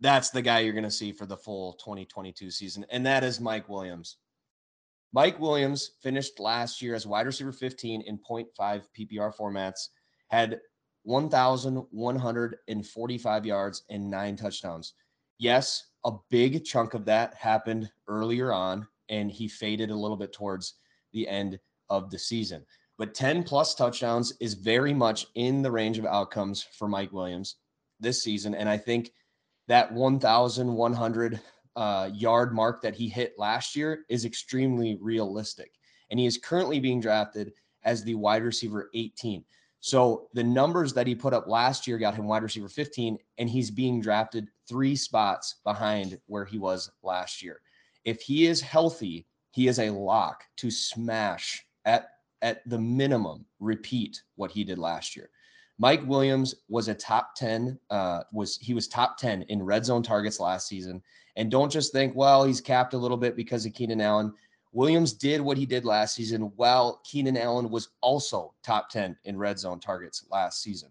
[0.00, 2.86] That's the guy you're going to see for the full 2022 season.
[2.90, 4.16] And that is Mike Williams.
[5.12, 8.46] Mike Williams finished last year as wide receiver 15 in 0.5
[8.96, 9.88] PPR formats,
[10.28, 10.60] had
[11.04, 14.94] 1,145 yards and nine touchdowns.
[15.38, 20.32] Yes, a big chunk of that happened earlier on, and he faded a little bit
[20.32, 20.74] towards
[21.12, 21.58] the end
[21.88, 22.64] of the season.
[22.98, 27.56] But 10 plus touchdowns is very much in the range of outcomes for Mike Williams
[27.98, 28.54] this season.
[28.54, 29.12] And I think
[29.68, 31.40] that 1,100
[31.76, 35.72] uh, yard mark that he hit last year is extremely realistic.
[36.10, 39.42] And he is currently being drafted as the wide receiver 18.
[39.80, 43.48] So the numbers that he put up last year got him wide receiver 15, and
[43.48, 47.60] he's being drafted three spots behind where he was last year.
[48.04, 52.10] If he is healthy, he is a lock to smash at
[52.42, 55.30] at the minimum repeat what he did last year.
[55.78, 60.02] Mike Williams was a top 10 uh was he was top 10 in red zone
[60.02, 61.02] targets last season
[61.36, 64.32] and don't just think well he's capped a little bit because of Keenan Allen.
[64.72, 69.36] Williams did what he did last season while Keenan Allen was also top 10 in
[69.36, 70.90] red zone targets last season.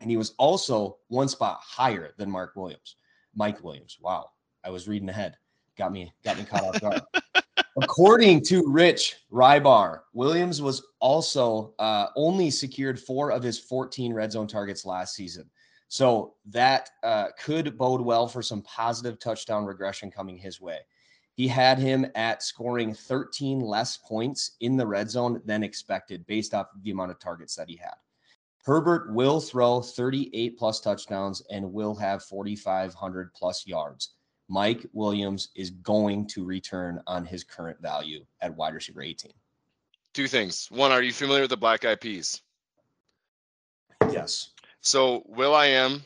[0.00, 2.96] And he was also one spot higher than Mark Williams.
[3.34, 3.98] Mike Williams.
[4.00, 4.30] Wow.
[4.64, 5.36] I was reading ahead.
[5.76, 7.02] Got me got me caught off guard.
[7.82, 14.32] According to Rich Hribar, Williams was also uh, only secured four of his 14 red
[14.32, 15.48] zone targets last season.
[15.88, 20.80] So that uh, could bode well for some positive touchdown regression coming his way.
[21.34, 26.54] He had him at scoring 13 less points in the red zone than expected based
[26.54, 27.94] off of the amount of targets that he had.
[28.64, 34.10] Herbert will throw 38 plus touchdowns and will have 4,500 plus yards.
[34.48, 39.32] Mike Williams is going to return on his current value at wide receiver 18.
[40.12, 40.66] Two things.
[40.70, 42.42] One, are you familiar with the Black Eyed Peas?
[44.10, 44.50] Yes.
[44.80, 46.02] So Will I am,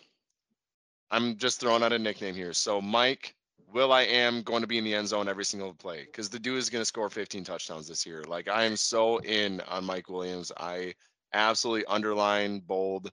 [1.10, 2.52] I'm just throwing out a nickname here.
[2.52, 3.34] So Mike,
[3.74, 6.38] Will I am going to be in the end zone every single play because the
[6.38, 8.22] dude is going to score 15 touchdowns this year.
[8.22, 10.52] Like I am so in on Mike Williams.
[10.56, 10.94] I
[11.32, 13.10] absolutely underline bold.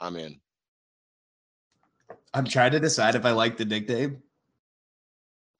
[0.00, 0.40] I'm in.
[2.34, 4.20] I'm trying to decide if I like the nickname.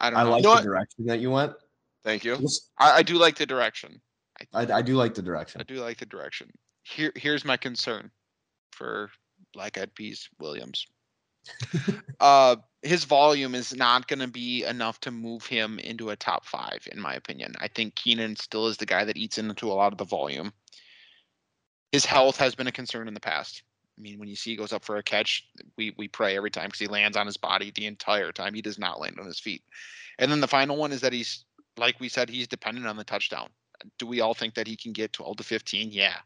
[0.00, 0.30] I don't I know.
[0.30, 0.64] like You know the what?
[0.64, 1.52] direction that you went.
[2.02, 2.36] Thank you.
[2.76, 4.00] I, I do like the direction.
[4.52, 5.60] I, I do like the direction.
[5.60, 6.50] I do like the direction.
[6.82, 8.10] Here, here's my concern
[8.72, 9.10] for
[9.52, 10.86] Black Eyed Peas Williams.
[12.20, 16.46] uh, his volume is not going to be enough to move him into a top
[16.46, 17.54] five, in my opinion.
[17.60, 20.52] I think Keenan still is the guy that eats into a lot of the volume.
[21.92, 23.62] His health has been a concern in the past.
[23.98, 26.50] I mean, when you see he goes up for a catch, we we pray every
[26.50, 28.54] time because he lands on his body the entire time.
[28.54, 29.62] He does not land on his feet.
[30.18, 31.44] And then the final one is that he's,
[31.76, 33.48] like we said, he's dependent on the touchdown.
[33.98, 35.90] Do we all think that he can get 12 to 15?
[35.90, 36.16] Yeah.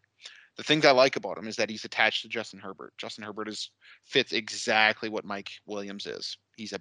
[0.57, 2.93] The things I like about him is that he's attached to Justin Herbert.
[2.97, 3.71] Justin Herbert is
[4.05, 6.37] fits exactly what Mike Williams is.
[6.57, 6.81] He's a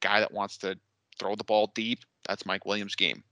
[0.00, 0.78] guy that wants to
[1.18, 2.00] throw the ball deep.
[2.26, 3.22] That's Mike Williams' game.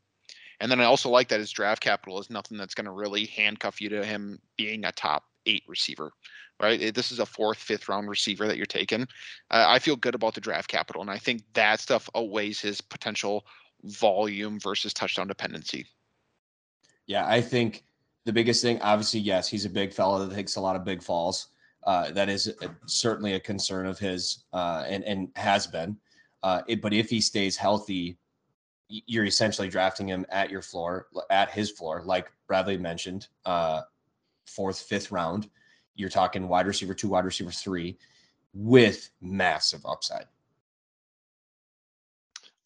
[0.61, 3.26] And then I also like that his draft capital is nothing that's going to really
[3.26, 6.12] handcuff you to him being a top eight receiver,
[6.61, 6.94] right?
[6.94, 9.02] This is a fourth, fifth round receiver that you're taking.
[9.50, 12.81] Uh, I feel good about the draft capital, and I think that stuff outweighs his
[12.81, 13.44] potential
[13.83, 15.87] volume versus touchdown dependency.
[17.07, 17.83] Yeah, I think
[18.24, 21.02] the biggest thing, obviously, yes, he's a big fellow that takes a lot of big
[21.02, 21.48] falls.
[21.85, 25.97] Uh, that is a, certainly a concern of his, uh, and and has been.
[26.42, 28.16] Uh, it, but if he stays healthy,
[28.88, 33.83] you're essentially drafting him at your floor, at his floor, like Bradley mentioned, uh,
[34.47, 35.49] fourth, fifth round.
[35.95, 37.97] You're talking wide receiver two, wide receiver three,
[38.55, 40.27] with massive upside.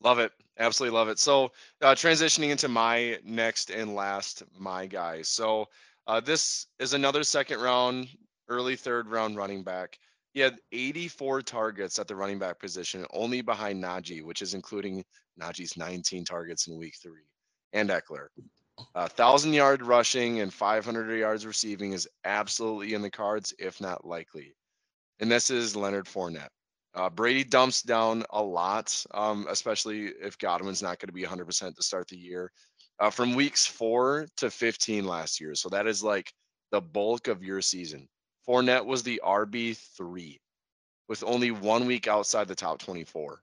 [0.02, 0.33] Love it.
[0.59, 1.18] Absolutely love it.
[1.18, 1.52] So,
[1.83, 5.22] uh, transitioning into my next and last, my guy.
[5.22, 5.68] So,
[6.07, 8.09] uh, this is another second round,
[8.48, 9.98] early third round running back.
[10.32, 15.04] He had 84 targets at the running back position, only behind Najee, which is including
[15.40, 17.24] Najee's 19 targets in week three,
[17.72, 18.28] and Ekeler.
[18.94, 24.06] A thousand yard rushing and 500 yards receiving is absolutely in the cards, if not
[24.06, 24.54] likely.
[25.20, 26.50] And this is Leonard Fournette.
[26.94, 31.74] Uh, Brady dumps down a lot, um, especially if Godwin's not going to be 100%
[31.74, 32.50] to start the year.
[32.98, 35.54] Uh, from weeks four to 15 last year.
[35.54, 36.32] So that is like
[36.70, 38.09] the bulk of your season.
[38.48, 40.38] Fournette was the RB3
[41.09, 43.40] with only one week outside the top 24.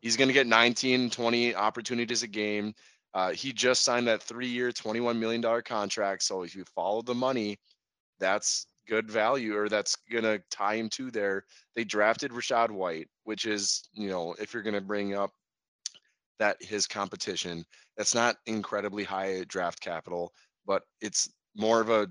[0.00, 2.74] He's going to get 19, 20 opportunities a game.
[3.12, 6.22] Uh, he just signed that three year, $21 million contract.
[6.22, 7.58] So if you follow the money,
[8.18, 11.44] that's good value or that's going to tie him to there.
[11.74, 15.30] They drafted Rachaad White, which is, you know, if you're going to bring up
[16.38, 17.64] that his competition,
[17.96, 20.32] that's not incredibly high draft capital,
[20.66, 22.08] but it's more of a,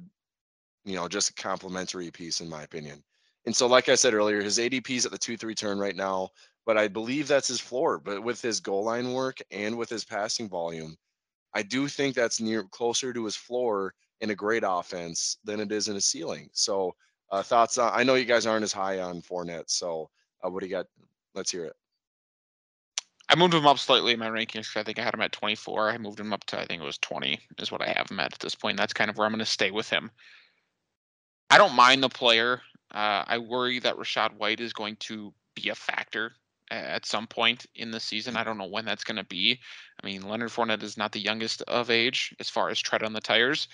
[0.89, 3.03] you know, just a complementary piece in my opinion.
[3.45, 5.95] And so, like I said earlier, his ADP is at the two three turn right
[5.95, 6.29] now,
[6.65, 7.99] but I believe that's his floor.
[7.99, 10.95] But with his goal line work and with his passing volume,
[11.53, 15.71] I do think that's near closer to his floor in a great offense than it
[15.71, 16.49] is in a ceiling.
[16.53, 16.95] So,
[17.31, 17.77] uh, thoughts?
[17.77, 20.09] On, I know you guys aren't as high on Fournette, so
[20.43, 20.87] uh, what do you got?
[21.33, 21.75] Let's hear it.
[23.31, 24.75] I moved him up slightly in my rankings.
[24.75, 25.91] I think I had him at 24.
[25.91, 28.19] I moved him up to I think it was 20 is what I have him
[28.19, 28.77] at at this point.
[28.77, 30.09] That's kind of where I'm going to stay with him.
[31.49, 32.61] I don't mind the player.
[32.93, 36.33] Uh, I worry that Rachaad White is going to be a factor
[36.71, 38.37] at some point in the season.
[38.37, 39.59] I don't know when that's going to be.
[40.01, 43.13] I mean, Leonard Fournette is not the youngest of age as far as tread on
[43.13, 43.67] the tires.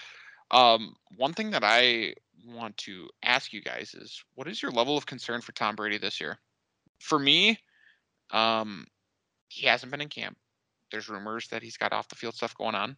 [0.51, 2.13] Um, one thing that I
[2.45, 5.97] want to ask you guys is what is your level of concern for Tom Brady
[5.97, 6.37] this year?
[6.99, 7.57] For me,
[8.31, 8.85] um,
[9.49, 10.37] he hasn't been in camp.
[10.91, 12.95] There's rumors that he's got off the field stuff going on.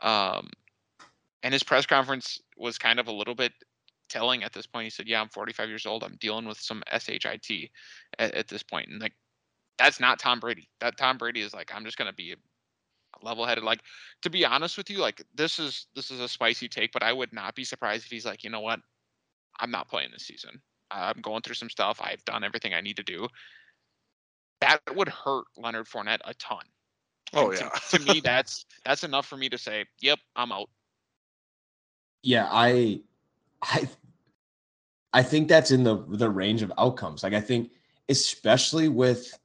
[0.00, 0.48] Um,
[1.42, 3.52] and his press conference was kind of a little bit
[4.08, 4.84] telling at this point.
[4.84, 6.04] He said, "Yeah, I'm 45 years old.
[6.04, 7.24] I'm dealing with some shit
[8.18, 9.14] at, at this point." And like,
[9.78, 10.68] that's not Tom Brady.
[10.80, 12.34] That Tom Brady is like, I'm just gonna be
[13.22, 13.64] level-headed.
[13.64, 13.80] Like,
[14.22, 17.12] to be honest with you, like this is this is a spicy take, but I
[17.12, 18.80] would not be surprised if he's like, you know what,
[19.60, 20.60] I'm not playing this season.
[20.90, 22.00] I'm going through some stuff.
[22.02, 23.28] I've done everything I need to do.
[24.60, 26.62] That would hurt Leonard Fournette a ton.
[27.34, 27.68] Oh And yeah.
[27.68, 30.70] To, to me, that's that's enough for me to say, yep, I'm out.
[32.22, 33.00] Yeah, I,
[33.62, 33.88] I,
[35.12, 37.22] I think that's in the the range of outcomes.
[37.22, 37.72] Like I think,
[38.08, 39.38] especially with,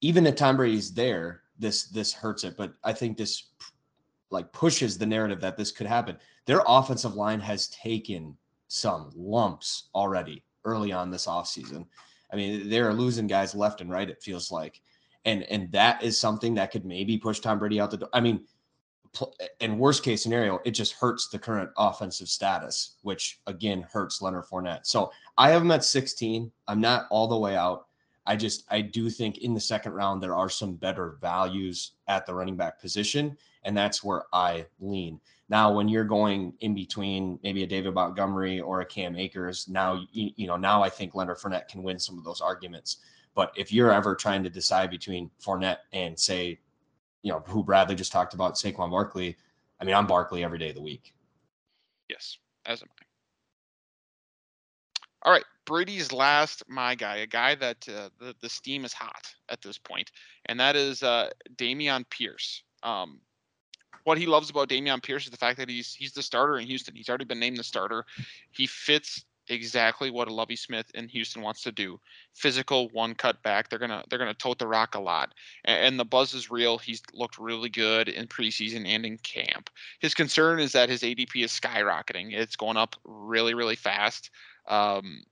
[0.00, 2.56] even if Tom Brady's there, this this hurts it.
[2.56, 3.50] But I think this,
[4.30, 6.16] like, pushes the narrative that this could happen.
[6.46, 8.36] Their offensive line has taken
[8.68, 11.86] some lumps already early on this offseason.
[12.32, 14.10] I mean, they're losing guys left and right.
[14.10, 14.80] It feels like,
[15.24, 18.08] and and that is something that could maybe push Tom Brady out the door.
[18.12, 18.44] I mean,
[19.60, 24.44] in worst case scenario, it just hurts the current offensive status, which again hurts Leonard
[24.44, 24.86] Fournette.
[24.86, 26.50] So I have him at 16.
[26.68, 27.86] I'm not all the way out.
[28.26, 32.26] I just I do think in the second round there are some better values at
[32.26, 35.20] the running back position, and that's where I lean.
[35.48, 40.04] Now, when you're going in between maybe a David Montgomery or a Cam Akers, now
[40.10, 42.98] you, you know now I think Leonard Fournette can win some of those arguments.
[43.34, 46.58] But if you're ever trying to decide between Fournette and say,
[47.22, 49.36] you know, who Bradley just talked about, Saquon Barkley,
[49.80, 51.14] I mean, I'm Barkley every day of the week.
[52.08, 53.02] Yes, as am I.
[55.22, 59.34] All right, Brady's last, my guy, a guy that uh, the the steam is hot
[59.48, 60.12] at this point,
[60.46, 62.62] and that is uh, Dameon Pierce.
[62.84, 63.20] Um,
[64.04, 66.66] what he loves about Dameon Pierce is the fact that he's he's the starter in
[66.66, 66.94] Houston.
[66.94, 68.04] He's already been named the starter.
[68.52, 72.00] He fits exactly what Lovie Smith in Houston wants to do.
[72.34, 73.68] Physical, one cut back.
[73.68, 75.34] They're gonna they're gonna tote the rock a lot,
[75.64, 76.78] and, and the buzz is real.
[76.78, 79.70] He's looked really good in preseason and in camp.
[80.00, 82.32] His concern is that his ADP is skyrocketing.
[82.32, 84.30] It's going up really really fast.
[84.68, 85.22] Um,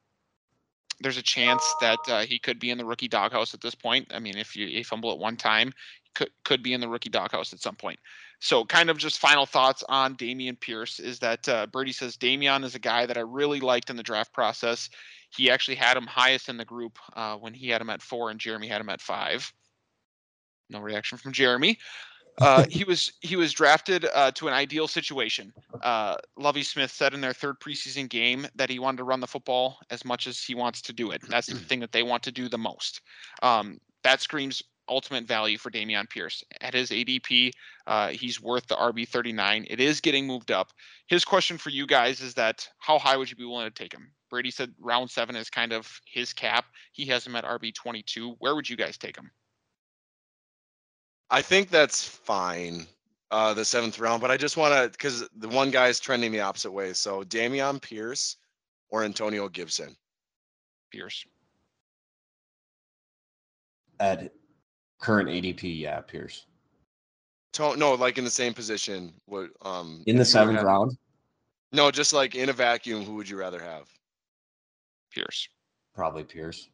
[1.01, 4.13] there's a chance that uh, he could be in the rookie doghouse at this point.
[4.15, 5.73] I mean, if you fumble at one time,
[6.15, 7.99] could could be in the rookie doghouse at some point.
[8.41, 12.65] So, kind of just final thoughts on Dameon Pierce is that uh, Brady says Dameon
[12.65, 14.91] is a guy that I really liked in the draft process.
[15.31, 18.31] He actually had him highest in the group uh, when he had him at four
[18.31, 19.53] and Jeremy had him at five.
[20.71, 21.79] No reaction from Jeremy.
[22.41, 25.53] Uh, he was he was drafted uh, to an ideal situation.
[25.83, 29.27] Uh, Lovie Smith said in their third preseason game that he wanted to run the
[29.27, 31.23] football as much as he wants to do it.
[31.29, 33.01] That's the thing that they want to do the most.
[33.43, 36.43] Um, that screams ultimate value for Dameon Pierce.
[36.61, 37.53] At his ADP,
[37.87, 39.67] uh, he's worth the RB 39.
[39.69, 40.73] It is getting moved up.
[41.07, 43.93] His question for you guys is that how high would you be willing to take
[43.93, 44.11] him?
[44.31, 46.67] Brady said round seven is kind of his cap.
[46.93, 48.37] He has him at RB 22.
[48.39, 49.31] Where would you guys take him?
[51.31, 52.87] I think that's fine.
[53.31, 56.31] Uh, the seventh round, but I just want to because the one guy is trending
[56.31, 56.93] the opposite way.
[56.93, 58.37] So Dameon Pierce
[58.91, 59.97] or Antonio Gibson.
[60.93, 61.25] Pierce.
[63.99, 64.31] At
[65.01, 66.47] current ADP, yeah, Pierce.
[67.55, 69.13] To- no, like in the same position.
[69.27, 70.97] What um In the if you were seventh have- round,
[71.73, 73.89] No, just like in a vacuum, who would you rather have?
[75.13, 75.49] Pierce.
[75.95, 76.69] probably Pierce.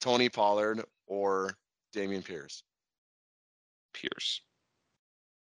[0.00, 1.52] Tony Pollard or
[1.94, 2.62] Dameon Pierce?
[3.94, 4.40] Pierce.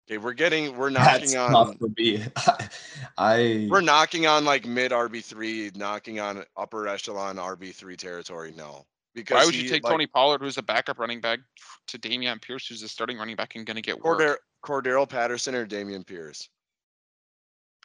[0.08, 2.24] Okay, we're getting we're That's knocking tough on for me.
[3.18, 8.54] I we're knocking on like mid RB three, knocking on upper echelon RB three territory
[8.56, 8.86] now.
[9.16, 11.40] Because Why would you he, take like, Tony Pollard, who's a backup running back,
[11.88, 14.20] to Dameon Pierce, who's a starting running back and going to get work?
[14.20, 16.50] Cordarrelle, Cordarrelle Patterson or Dameon Pierce?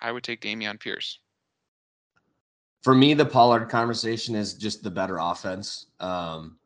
[0.02, 1.20] I would take Dameon Pierce.
[2.82, 5.86] for me, the Pollard conversation is just the better offense.
[6.00, 6.56] Um,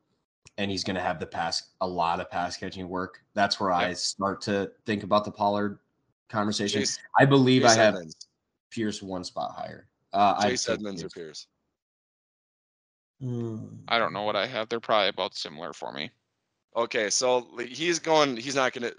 [0.57, 3.21] and he's going to have the pass, a lot of pass catching work.
[3.35, 5.81] That's where I start to think about the Pollard
[6.29, 6.81] conversation.
[6.81, 8.29] Chase, I believe Chase I have Edmonds,
[8.71, 9.89] Pierce one spot higher.
[10.13, 11.49] Uh, I'd Chase Edmonds or Pierce.
[13.25, 13.57] Hmm.
[13.89, 14.69] I don't know what I have.
[14.69, 16.11] They're probably about similar for me.
[16.77, 18.37] Okay, so he's going.
[18.37, 18.95] He's not going to.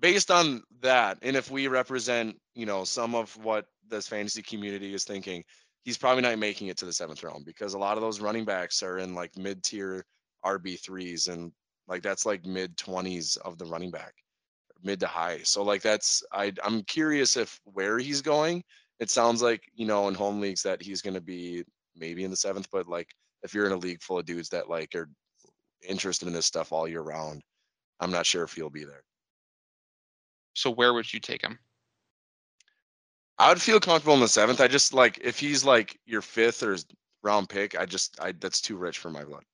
[0.00, 4.92] Based on that, and if we represent, you know, some of what this fantasy community
[4.92, 5.42] is thinking,
[5.82, 8.44] he's probably not making it to the seventh round because a lot of those running
[8.44, 10.04] backs are in like mid-tier
[10.44, 11.50] RB threes, and
[11.88, 14.12] like that's like mid twenties of the running back,
[14.82, 15.40] mid to high.
[15.42, 18.62] So like that's I I'm curious if where he's going.
[18.98, 21.64] It sounds like you know in home leagues that he's going to be
[21.96, 23.08] maybe in the seventh, but like
[23.42, 25.08] if you're in a league full of dudes that like are
[25.86, 27.42] interested in this stuff all year round.
[28.00, 29.02] I'm not sure if he'll be there.
[30.54, 31.58] So where would you take him?
[33.38, 34.60] I would feel comfortable in the seventh.
[34.60, 36.84] I just like if he's like your fifth or s-
[37.22, 37.78] round pick.
[37.78, 39.44] I just I that's too rich for my blood.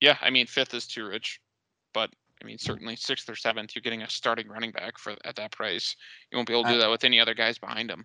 [0.00, 1.40] Yeah, I mean fifth is too rich,
[1.94, 2.10] but
[2.42, 5.52] I mean certainly sixth or seventh, you're getting a starting running back for at that
[5.52, 5.96] price.
[6.30, 8.04] You won't be able to do uh, that with any other guys behind him.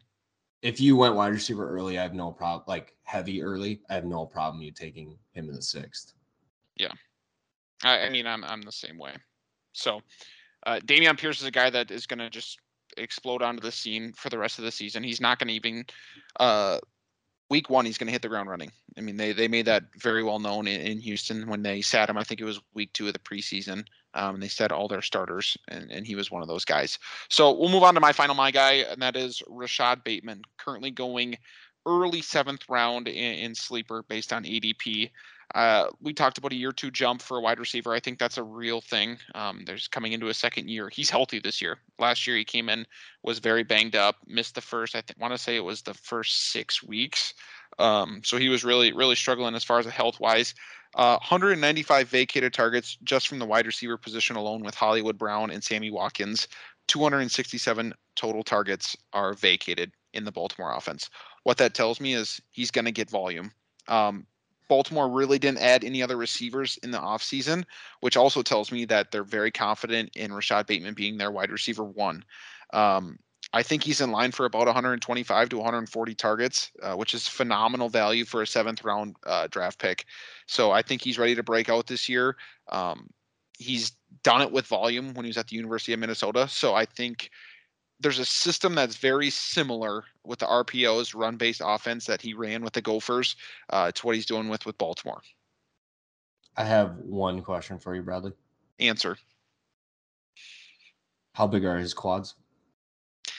[0.62, 2.64] If you went wide receiver early, I have no problem.
[2.68, 6.14] Like heavy early, I have no problem you taking him in the sixth.
[7.84, 9.14] I, I mean, I'm I'm the same way.
[9.74, 10.02] So,
[10.66, 12.60] uh, Dameon Pierce is a guy that is going to just
[12.98, 15.04] explode onto the scene for the rest of the season.
[15.04, 15.86] He's not going to even
[16.40, 16.80] uh,
[17.50, 17.86] week one.
[17.86, 18.72] He's going to hit the ground running.
[18.98, 22.10] I mean, they they made that very well known in, in Houston when they sat
[22.10, 22.18] him.
[22.18, 23.86] I think it was week two of the preseason.
[24.14, 26.98] Um, they said all their starters, and, and he was one of those guys.
[27.30, 30.92] So we'll move on to my final my guy, and that is Rashod Bateman, currently
[30.92, 31.38] going
[31.86, 35.10] early seventh round in, in sleeper based on ADP.
[35.56, 37.94] Uh, we talked about a year two jump for a wide receiver.
[37.94, 39.18] I think that's a real thing.
[39.34, 40.90] Um, there's coming into a second year.
[40.90, 41.78] He's healthy this year.
[42.00, 42.86] Last year he came in
[43.24, 44.96] was very banged up, missed the first.
[44.96, 47.34] I think want to say it was the first six weeks.
[47.80, 50.54] Um, so he was really really struggling as far as health wise.
[50.96, 55.64] Uh, 195 vacated targets just from the wide receiver position alone with Hollywood Brown and
[55.64, 56.48] Sammy Watkins.
[56.88, 61.10] 267 total targets are vacated in the Baltimore offense.
[61.44, 63.52] What that tells me is he's going to get volume.
[63.88, 64.26] Um,
[64.68, 67.64] Baltimore really didn't add any other receivers in the offseason,
[68.02, 71.84] which also tells me that they're very confident in Rashod Bateman being their wide receiver
[71.84, 72.24] one.
[72.74, 73.18] Um,
[73.54, 77.90] I think he's in line for about 125 to 140 targets, uh, which is phenomenal
[77.90, 80.06] value for a seventh round uh, draft pick.
[80.48, 82.36] So I think he's ready to break out this year.
[82.70, 83.10] Um,
[83.58, 83.94] he's
[84.24, 86.48] done it with volume when he was at the University of Minnesota.
[86.48, 87.30] So I think
[88.00, 92.64] there's a system that's very similar with the RPOs run based offense that he ran
[92.64, 93.36] with the Gophers
[93.70, 95.22] uh, to what he's doing with with Baltimore.
[96.56, 98.34] I have one question for you, Bradley.
[98.80, 99.18] Answer.
[101.34, 102.36] How big are his quads?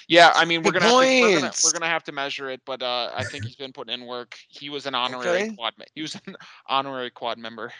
[0.09, 2.83] Yeah, I mean we're gonna, to, we're gonna we're gonna have to measure it, but
[2.83, 4.39] uh, I think he's been putting in work.
[4.49, 5.55] He was an honorary Okay.
[5.57, 5.75] quad.
[5.95, 6.35] He was an
[6.67, 7.73] honorary quad member.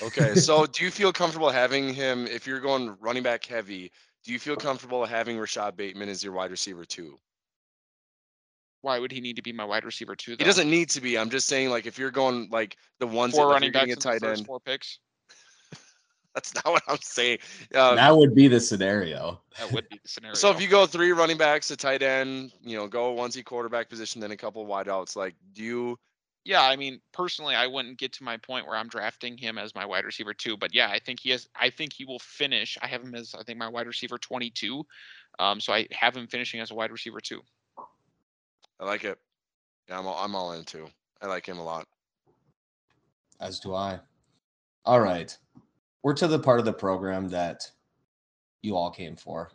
[0.00, 3.90] Okay, so do you feel comfortable having him if you're going running back heavy?
[4.24, 7.18] Do you feel comfortable having Rashod Bateman as your wide receiver too?
[8.82, 10.36] Why would he need to be my wide receiver too?
[10.38, 11.18] He doesn't need to be.
[11.18, 13.92] I'm just saying, like, if you're going like the ones four that like, running backs
[13.92, 14.46] a tight end.
[14.46, 15.00] four picks.
[16.36, 17.38] That's not what I'm saying.
[17.74, 19.40] Uh, that would be the scenario.
[19.58, 20.34] That would be the scenario.
[20.36, 23.88] so if you go three running backs, a tight end, you know, go onesie quarterback
[23.88, 25.16] position, then a couple wideouts.
[25.16, 25.98] Like, do you?
[26.46, 29.74] yeah, I mean, personally, I wouldn't get to my point where I'm drafting him as
[29.74, 30.56] my wide receiver too.
[30.56, 31.48] But yeah, I think he has.
[31.56, 32.78] I think he will finish.
[32.80, 34.86] I have him as I think my wide receiver 22.
[35.40, 37.40] Um, so I have him finishing as a wide receiver too.
[38.78, 39.18] I like it.
[39.88, 40.86] Yeah, I'm all, I'm all in too.
[41.20, 41.88] I like him a lot.
[43.40, 43.98] As do I.
[44.84, 45.36] All right.
[46.02, 47.70] We're to the part of the program that
[48.62, 49.50] you all came for.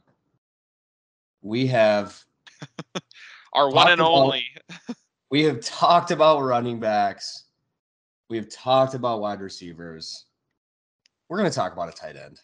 [1.42, 2.22] We have
[3.54, 4.46] Our one and about- only.
[5.32, 7.46] we have talked about running backs.
[8.30, 10.26] We have talked about wide receivers.
[11.28, 12.40] We're going to talk about a tight end.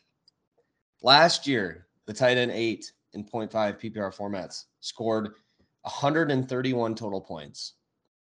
[1.02, 5.34] Last year, the tight end eight in 0.5 PPR formats scored
[5.84, 7.74] 131 total points.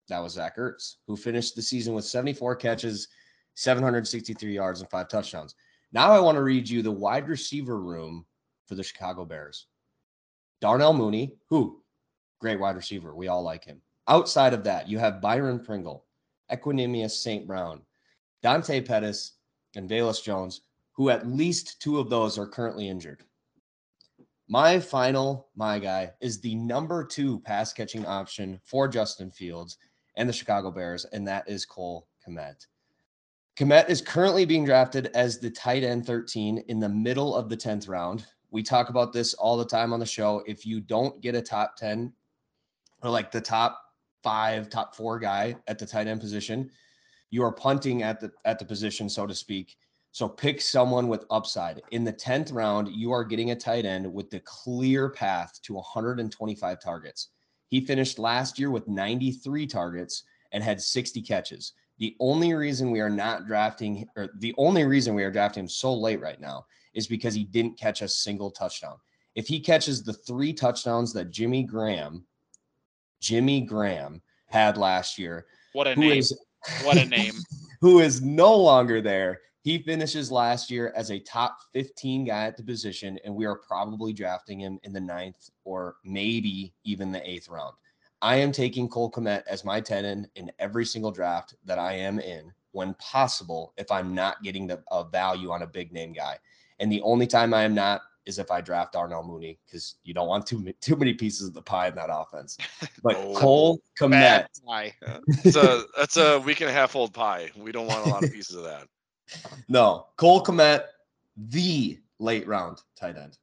[0.09, 3.07] That was Zach Ertz, who finished the season with 74 catches,
[3.55, 5.55] 763 yards, and five touchdowns.
[5.91, 8.25] Now I want to read you the wide receiver room
[8.67, 9.67] for the Chicago Bears.
[10.61, 11.81] Darnell Mooney, who
[12.39, 13.15] great wide receiver.
[13.15, 13.81] We all like him.
[14.07, 16.05] Outside of that, you have Byron Pringle,
[16.51, 17.45] Equanimous St.
[17.45, 17.81] Brown,
[18.41, 19.33] Dante Pettis,
[19.75, 20.61] and Velus Jones,
[20.93, 23.23] who at least two of those are currently injured.
[24.47, 29.77] My final, my guy, is the number two pass catching option for Justin Fields
[30.15, 32.65] and the Chicago Bears, and that is Cole Kmet.
[33.59, 37.57] Kmet is currently being drafted as the tight end 13 in the middle of the
[37.57, 38.25] 10th round.
[38.51, 40.41] We talk about this all the time on the show.
[40.47, 42.13] If you don't get a top 10
[43.03, 43.81] or like the top
[44.23, 46.71] five, top four guy at the tight end position,
[47.31, 49.75] you are punting at the at the position, so to speak.
[50.13, 51.81] So pick someone with upside.
[51.91, 55.73] In the 10th round, you are getting a tight end with the clear path to
[55.73, 57.27] 125 targets.
[57.67, 61.73] He finished last year with 93 targets and had 60 catches.
[61.99, 65.69] The only reason we are not drafting, or the only reason we are drafting him
[65.69, 68.95] so late right now, is because he didn't catch a single touchdown.
[69.35, 72.25] If he catches the three touchdowns that Jimmy Graham,
[73.19, 76.19] Jimmy Graham had last year, What a name.
[76.19, 76.37] is
[76.83, 77.33] What a name.
[77.81, 79.41] who is no longer there.
[79.61, 83.57] He finishes last year as a top 15 guy at the position, and we are
[83.57, 87.75] probably drafting him in the ninth or maybe even the eighth round.
[88.21, 91.93] I am taking Cole Kmet as my 10 in, in every single draft that I
[91.93, 96.13] am in when possible if I'm not getting the a value on a big name
[96.13, 96.37] guy.
[96.79, 100.13] And the only time I am not is if I draft Darnell Mooney because you
[100.13, 102.57] don't want too, too many pieces of the pie in that offense.
[103.01, 103.33] But Oh.
[103.33, 104.93] Cole Kmet, Bad guy.
[105.45, 107.49] It's a that's a week and a half old pie.
[107.55, 108.87] We don't want a lot of pieces of that.
[109.67, 110.85] No, Cole Kmet,
[111.37, 113.37] the late round tight end.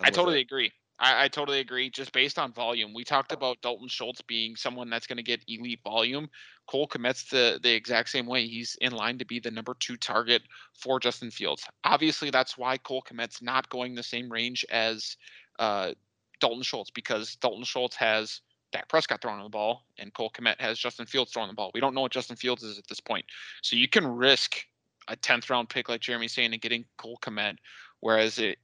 [0.00, 0.42] I'm I totally it.
[0.42, 0.72] agree.
[1.02, 1.90] I, I totally agree.
[1.90, 5.40] Just based on volume, we talked about Dalton Schultz being someone that's going to get
[5.48, 6.30] elite volume.
[6.68, 8.46] Cole Kmet's the the exact same way.
[8.46, 10.42] He's in line to be the number two target
[10.72, 11.66] for Justin Fields.
[11.84, 15.16] Obviously, that's why Cole Kmet's not going the same range as
[15.58, 15.92] uh,
[16.40, 18.40] Dalton Schultz because Dalton Schultz has
[18.70, 21.72] Dak Prescott throwing the ball and Cole Kmet has Justin Fields throwing the ball.
[21.74, 23.24] We don't know what Justin Fields is at this point,
[23.60, 24.64] so you can risk
[25.08, 27.56] a tenth round pick like Jeremy's saying and getting Cole Kmet,
[27.98, 28.58] whereas it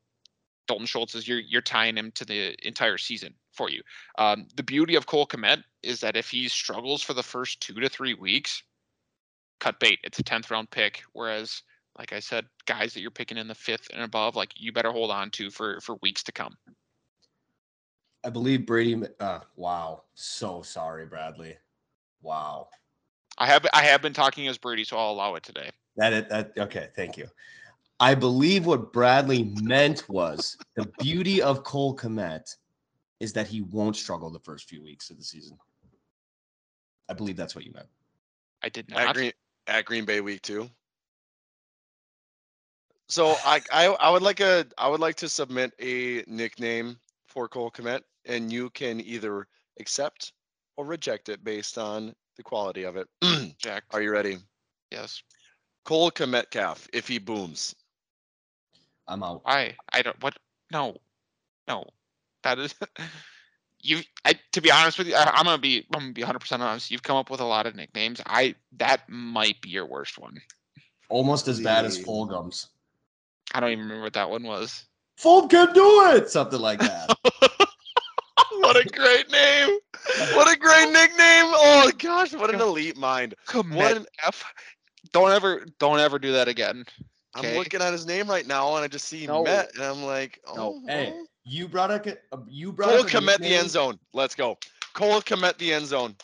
[0.68, 3.82] Dalton Schultz is you're you're tying him to the entire season for you.
[4.18, 7.74] Um, the beauty of Cole Kmet is that if he struggles for the first two
[7.74, 8.62] to three weeks,
[9.58, 9.98] cut bait.
[10.04, 11.02] It's a tenth round pick.
[11.14, 11.62] Whereas,
[11.98, 14.92] like I said, guys that you're picking in the fifth and above, like you better
[14.92, 16.56] hold on to for for weeks to come.
[18.24, 19.02] I believe Brady.
[19.18, 20.02] Uh, wow.
[20.14, 21.56] So sorry, Bradley.
[22.22, 22.68] Wow.
[23.38, 25.70] I have I have been talking as Brady, so I'll allow it today.
[25.96, 26.28] That it.
[26.28, 26.88] That okay.
[26.94, 27.26] Thank you.
[28.00, 32.54] I believe what Bradley meant was the beauty of Cole Kmet
[33.18, 35.58] is that he won't struggle the first few weeks of the season.
[37.08, 37.88] I believe that's what you meant.
[38.62, 39.14] I did at not.
[39.14, 39.32] Green
[39.66, 40.70] at Green Bay week two.
[43.08, 47.48] So I, I I would like a I would like to submit a nickname for
[47.48, 49.46] Cole Kmet, and you can either
[49.80, 50.32] accept
[50.76, 53.08] or reject it based on the quality of it.
[53.58, 53.84] Jack.
[53.90, 54.38] Are you ready?
[54.90, 55.22] Yes.
[55.84, 57.74] Cole Kmet calf if he booms.
[59.08, 59.42] I'm out.
[59.46, 60.36] I I don't what
[60.72, 60.96] no
[61.66, 61.84] no
[62.42, 62.74] that is
[63.82, 66.38] you I to be honest with you I, I'm gonna be I'm gonna be 100
[66.38, 69.86] percent honest you've come up with a lot of nicknames I that might be your
[69.86, 70.40] worst one
[71.10, 72.06] Almost as bad as Please.
[72.06, 72.66] Fulgums.
[73.54, 74.84] I don't even remember what that one was
[75.18, 76.28] Fulg can do it.
[76.30, 77.10] Something like that.
[78.60, 79.78] What a great name!
[80.34, 81.46] What a great nickname!
[81.54, 83.34] Oh gosh, what an elite mind!
[83.46, 84.44] Commit an- F
[85.12, 86.84] don't ever don't ever do that again
[87.34, 89.44] I'm looking at his name right now, and I just see No.
[89.44, 90.80] Met, and I'm like, No.
[90.82, 91.26] oh, Hey, oh.
[91.44, 92.16] you brought up a-
[92.48, 93.98] you brought Cole up a Komet the end zone.
[94.12, 94.58] Let's go.
[94.94, 96.16] Cole Kmet the end zone.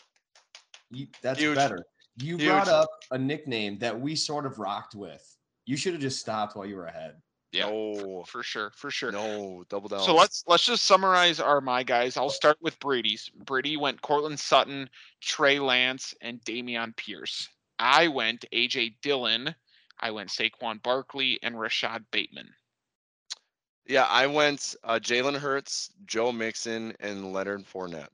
[0.91, 1.55] You, that's Huge.
[1.55, 1.85] better.
[2.17, 2.47] You Huge.
[2.49, 5.23] brought up a nickname that we sort of rocked with
[5.65, 7.21] You should have just stopped while you were ahead.
[7.51, 9.11] Yeah, No, for sure, for sure.
[9.11, 10.01] no, double down.
[10.01, 12.17] So let's let's just summarize our my guys.
[12.17, 13.29] I'll start with Brady's.
[13.45, 14.89] Brady went Courtland Sutton,
[15.21, 17.47] Trey Lance, and Dameon Pierce.
[17.79, 19.55] I went AJ Dillon.
[19.99, 22.49] I went Saquon Barkley and Rashod Bateman.
[23.87, 28.09] Yeah, I went uh, Jalen Hurts, Joe Mixon, and Leonard Fournette.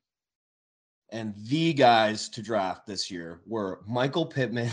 [1.11, 4.71] And the guys to draft this year were Michael Pittman,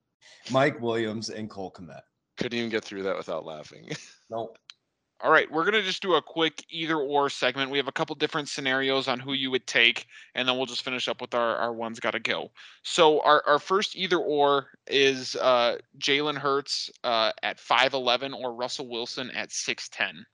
[0.50, 2.00] Mike Williams, and Cole Kmet.
[2.36, 3.90] Couldn't even get through that without laughing.
[4.28, 4.58] Nope.
[5.22, 7.70] All right, we're gonna just do a quick either or segment.
[7.70, 10.84] We have a couple different scenarios on who you would take, and then we'll just
[10.84, 12.50] finish up with our, our ones gotta go.
[12.82, 18.54] So our, our first either or is uh, Jalen Hurts uh, at five eleven or
[18.54, 20.26] Russell Wilson at six ten.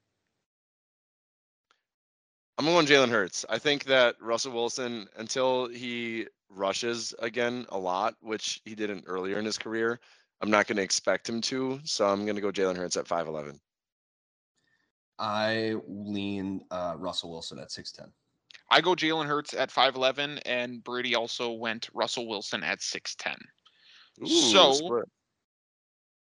[2.59, 3.45] I'm going Jalen Hurts.
[3.49, 9.39] I think that Russell Wilson, until he rushes again a lot, which he didn't earlier
[9.39, 10.01] in his career,
[10.41, 11.81] I'm not going to expect him to.
[11.85, 13.59] So I'm going to go Jalen Hurts at 5'11.
[15.19, 18.11] I lean uh, Russell Wilson at 6'10.
[18.71, 23.15] I go Jalen Hurts at five eleven, and Brady also went Russell Wilson at six
[23.15, 23.37] ten.
[24.23, 25.05] Ooh, So- split.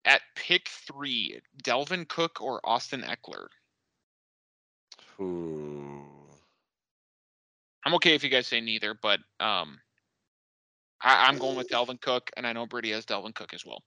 [0.06, 3.48] At pick three, Dalvin Cook or Austin Ekeler.
[5.20, 6.06] Ooh.
[7.86, 9.80] I'm okay if you guys say neither, but um,
[11.02, 13.84] I, I'm going with Dalvin Cook, and I know Brady has Dalvin Cook as well.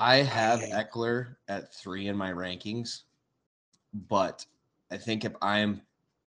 [0.00, 0.72] I have Right.
[0.72, 3.02] Ekeler at three in my rankings,
[4.08, 4.46] but
[4.90, 5.82] I think if I'm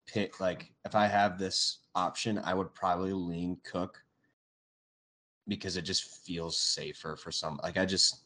[0.05, 3.99] pick like if I have this option, I would probably lean Cook
[5.47, 7.59] because it just feels safer for some.
[7.63, 8.25] Like I just,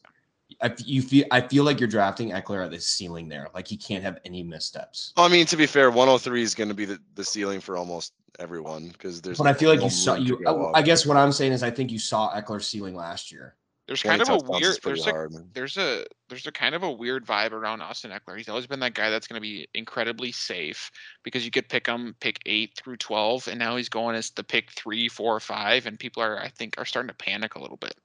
[0.60, 3.48] I you feel I feel like you're drafting Ekeler at the ceiling there.
[3.54, 5.14] Like he can't have any missteps.
[5.16, 8.12] I mean, to be fair, 103 is going to be the, the ceiling for almost
[8.38, 9.38] everyone because there's.
[9.38, 10.38] But I feel like you saw you.
[10.46, 10.80] I.
[10.80, 13.56] I guess what I'm saying is I think you saw Ekeler's ceiling last year.
[13.90, 14.78] There's kind of a weird.
[14.84, 15.50] There's a man.
[15.52, 18.36] there's a there's a kind of a weird vibe around Austin Ekeler.
[18.36, 20.92] He's always been that guy that's going to be incredibly safe
[21.24, 24.44] because you could pick him pick eight through twelve, and now he's going as the
[24.44, 27.60] pick three, four, or five, and people are I think are starting to panic a
[27.60, 27.96] little bit.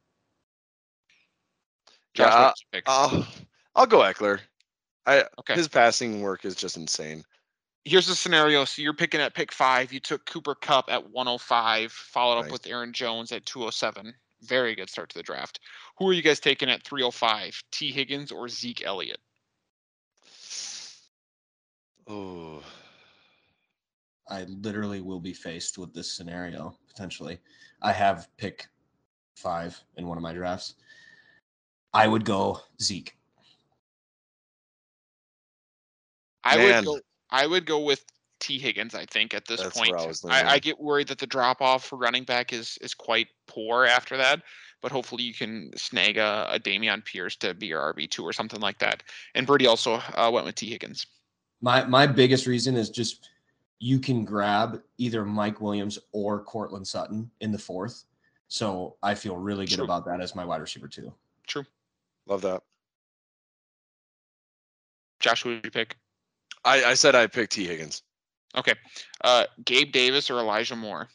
[2.16, 2.82] Josh, Yeah, what did you?
[2.88, 3.24] Uh,
[3.76, 4.40] I'll go Ekeler.
[5.06, 5.54] I Okay.
[5.54, 7.24] his passing work is just insane.
[7.84, 8.66] Here's the scenario.
[8.66, 9.94] So you're picking at pick five.
[9.94, 14.16] You took Cooper Kupp at 105, followed up with Aaron Jones at 207.
[14.42, 15.60] Very good start to the draft.
[15.98, 17.64] Who are you guys taking at 305?
[17.72, 19.20] Tee Higgins or Zeke Elliott?
[22.08, 22.62] Oh,
[24.30, 27.40] I literally will be faced with this scenario potentially.
[27.82, 28.68] I have pick
[29.36, 30.76] five in one of my drafts.
[31.94, 33.16] I would go Zeke.
[36.44, 36.86] I Man.
[36.86, 37.00] would go.
[37.32, 38.06] I would go with
[38.40, 38.96] Tee Higgins.
[38.96, 41.86] I think at this That's point, I I, I get worried that the drop off
[41.86, 44.42] for running back is is quite poor after that.
[44.82, 48.34] But hopefully you can snag a, a Dameon Pierce to be your RB two or
[48.34, 49.04] something like that.
[49.34, 51.08] And Birdie also uh, went with Tee Higgins.
[51.62, 53.30] My my biggest reason is just
[53.80, 58.04] you can grab either Mike Williams or Courtland Sutton in the fourth.
[58.48, 59.86] So I feel really good True.
[59.86, 61.12] about that as my wide receiver too.
[61.48, 61.66] True.
[62.28, 62.62] Love that.
[65.20, 65.98] Josh, who did you pick?
[66.64, 68.04] I, I said I picked Tee Higgins.
[68.58, 68.74] Okay.
[69.24, 71.10] Uh, Gabe Davis or Elijah Moore?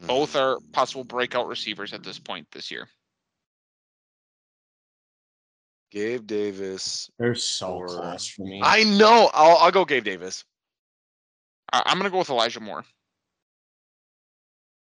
[0.00, 0.72] Both are Mm.
[0.72, 2.88] possible breakout receivers at this point this year.
[5.90, 7.08] Gabe Davis.
[7.18, 8.60] They're so Or- close for me.
[8.62, 9.30] I know.
[9.32, 10.44] I'll I'll go Gabe Davis.
[11.72, 12.84] I, I'm going to go with Elijah Moore.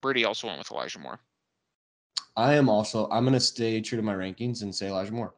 [0.00, 1.20] Brady also went with Elijah Moore.
[2.36, 5.34] I am also I'm gonna stay true to my rankings and say Elijah Moore.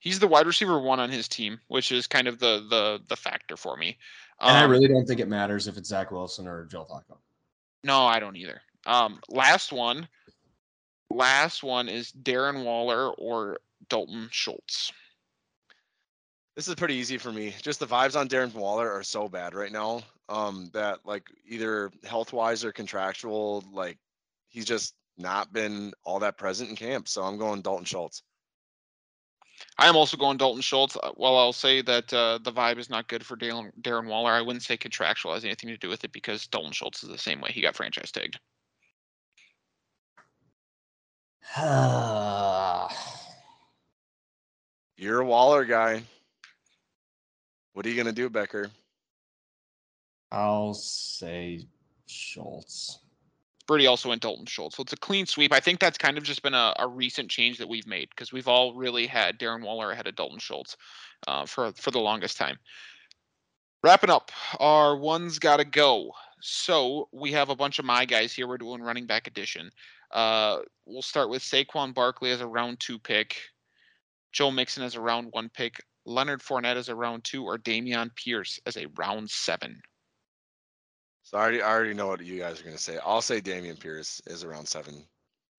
[0.00, 3.16] He's the wide receiver one on his team, which is kind of the the the
[3.16, 3.98] factor for me.
[4.40, 7.18] And I Um, really don't think it matters if it's Zach Wilson or Joe Flacco.
[7.84, 8.60] No, I don't either.
[8.86, 10.08] Um, last one.
[11.10, 13.58] Last one is Darren Waller or
[13.88, 14.92] Dalton Schultz.
[16.56, 17.54] This is pretty easy for me.
[17.62, 20.02] Just the vibes on Darren Waller are so bad right now.
[20.28, 23.98] Um, that like either health wise or contractual, like
[24.48, 27.08] he's just not been all that present in camp.
[27.08, 28.22] So I'm going Dalton Schultz.
[29.78, 30.96] I am also going Dalton Schultz.
[30.96, 34.32] Uh, While I'll say that uh, the vibe is not good for Darren, Darren Waller,
[34.32, 37.18] I wouldn't say contractual has anything to do with it because Dalton Schultz is the
[37.18, 37.50] same way.
[37.52, 38.38] He got franchise tagged.
[44.96, 46.02] You're a Waller guy.
[47.72, 48.70] What are you gonna do, Becker?
[50.30, 51.66] I'll say
[52.06, 53.00] Schultz.
[53.66, 54.76] Brady also went Dalton Schultz.
[54.76, 55.52] So it's a clean sweep.
[55.52, 58.32] I think that's kind of just been a, a recent change that we've made because
[58.32, 60.76] we've all really had Darren Waller ahead of Dalton Schultz
[61.28, 62.58] uh, for for the longest time.
[63.84, 66.12] Wrapping up, our one's got to go.
[66.40, 68.48] So we have a bunch of my guys here.
[68.48, 69.70] We're doing running back edition.
[70.10, 73.40] Uh, we'll start with Saquon Barkley as a round two pick,
[74.32, 78.14] Joe Mixon as a round one pick, Leonard Fournette as a round two, or Dameon
[78.16, 79.80] Pierce as a round seven.
[81.32, 82.98] So I already, I already know what you guys are going to say.
[83.04, 85.06] I'll say Dameon Pierce is around seven.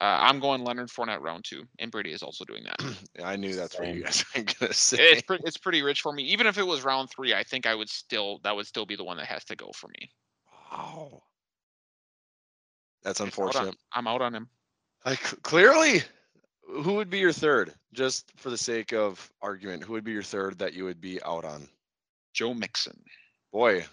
[0.02, 2.96] Uh, I'm going Leonard Fournette round two, and Brady is also doing that.
[3.24, 4.04] I knew that's what you Same.
[4.04, 4.98] guys were going to say.
[5.00, 6.24] it's pretty, it's pretty rich for me.
[6.24, 8.96] Even if it was round three, I think I would still that would still be
[8.96, 10.12] the one that has to go for me.
[10.72, 11.24] Wow.
[13.04, 13.76] That's Out on- unfortunate.
[13.94, 14.50] I'm out on him.
[15.06, 16.02] I c- clearly,
[16.68, 17.74] who would be your third?
[17.94, 21.22] Just for the sake of argument, who would be your third that you would be
[21.24, 21.68] out on?
[22.34, 23.00] Joe Mixon.
[23.52, 23.86] Boy,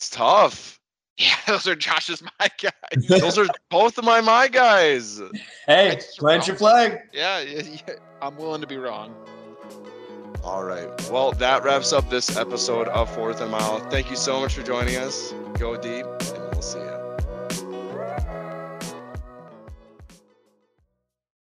[0.00, 0.78] it's tough.
[1.18, 3.06] Yeah, those are Josh's my guys.
[3.06, 5.20] Those are both of my my guys.
[5.66, 6.98] Hey, plant your flag.
[7.12, 9.14] yeah, yeah, yeah, I'm willing to be wrong.
[10.42, 10.88] All right.
[11.10, 13.80] Well, that wraps up this episode of Fourth and Mile.
[13.90, 15.34] Thank you so much for joining us.
[15.58, 16.06] Go deep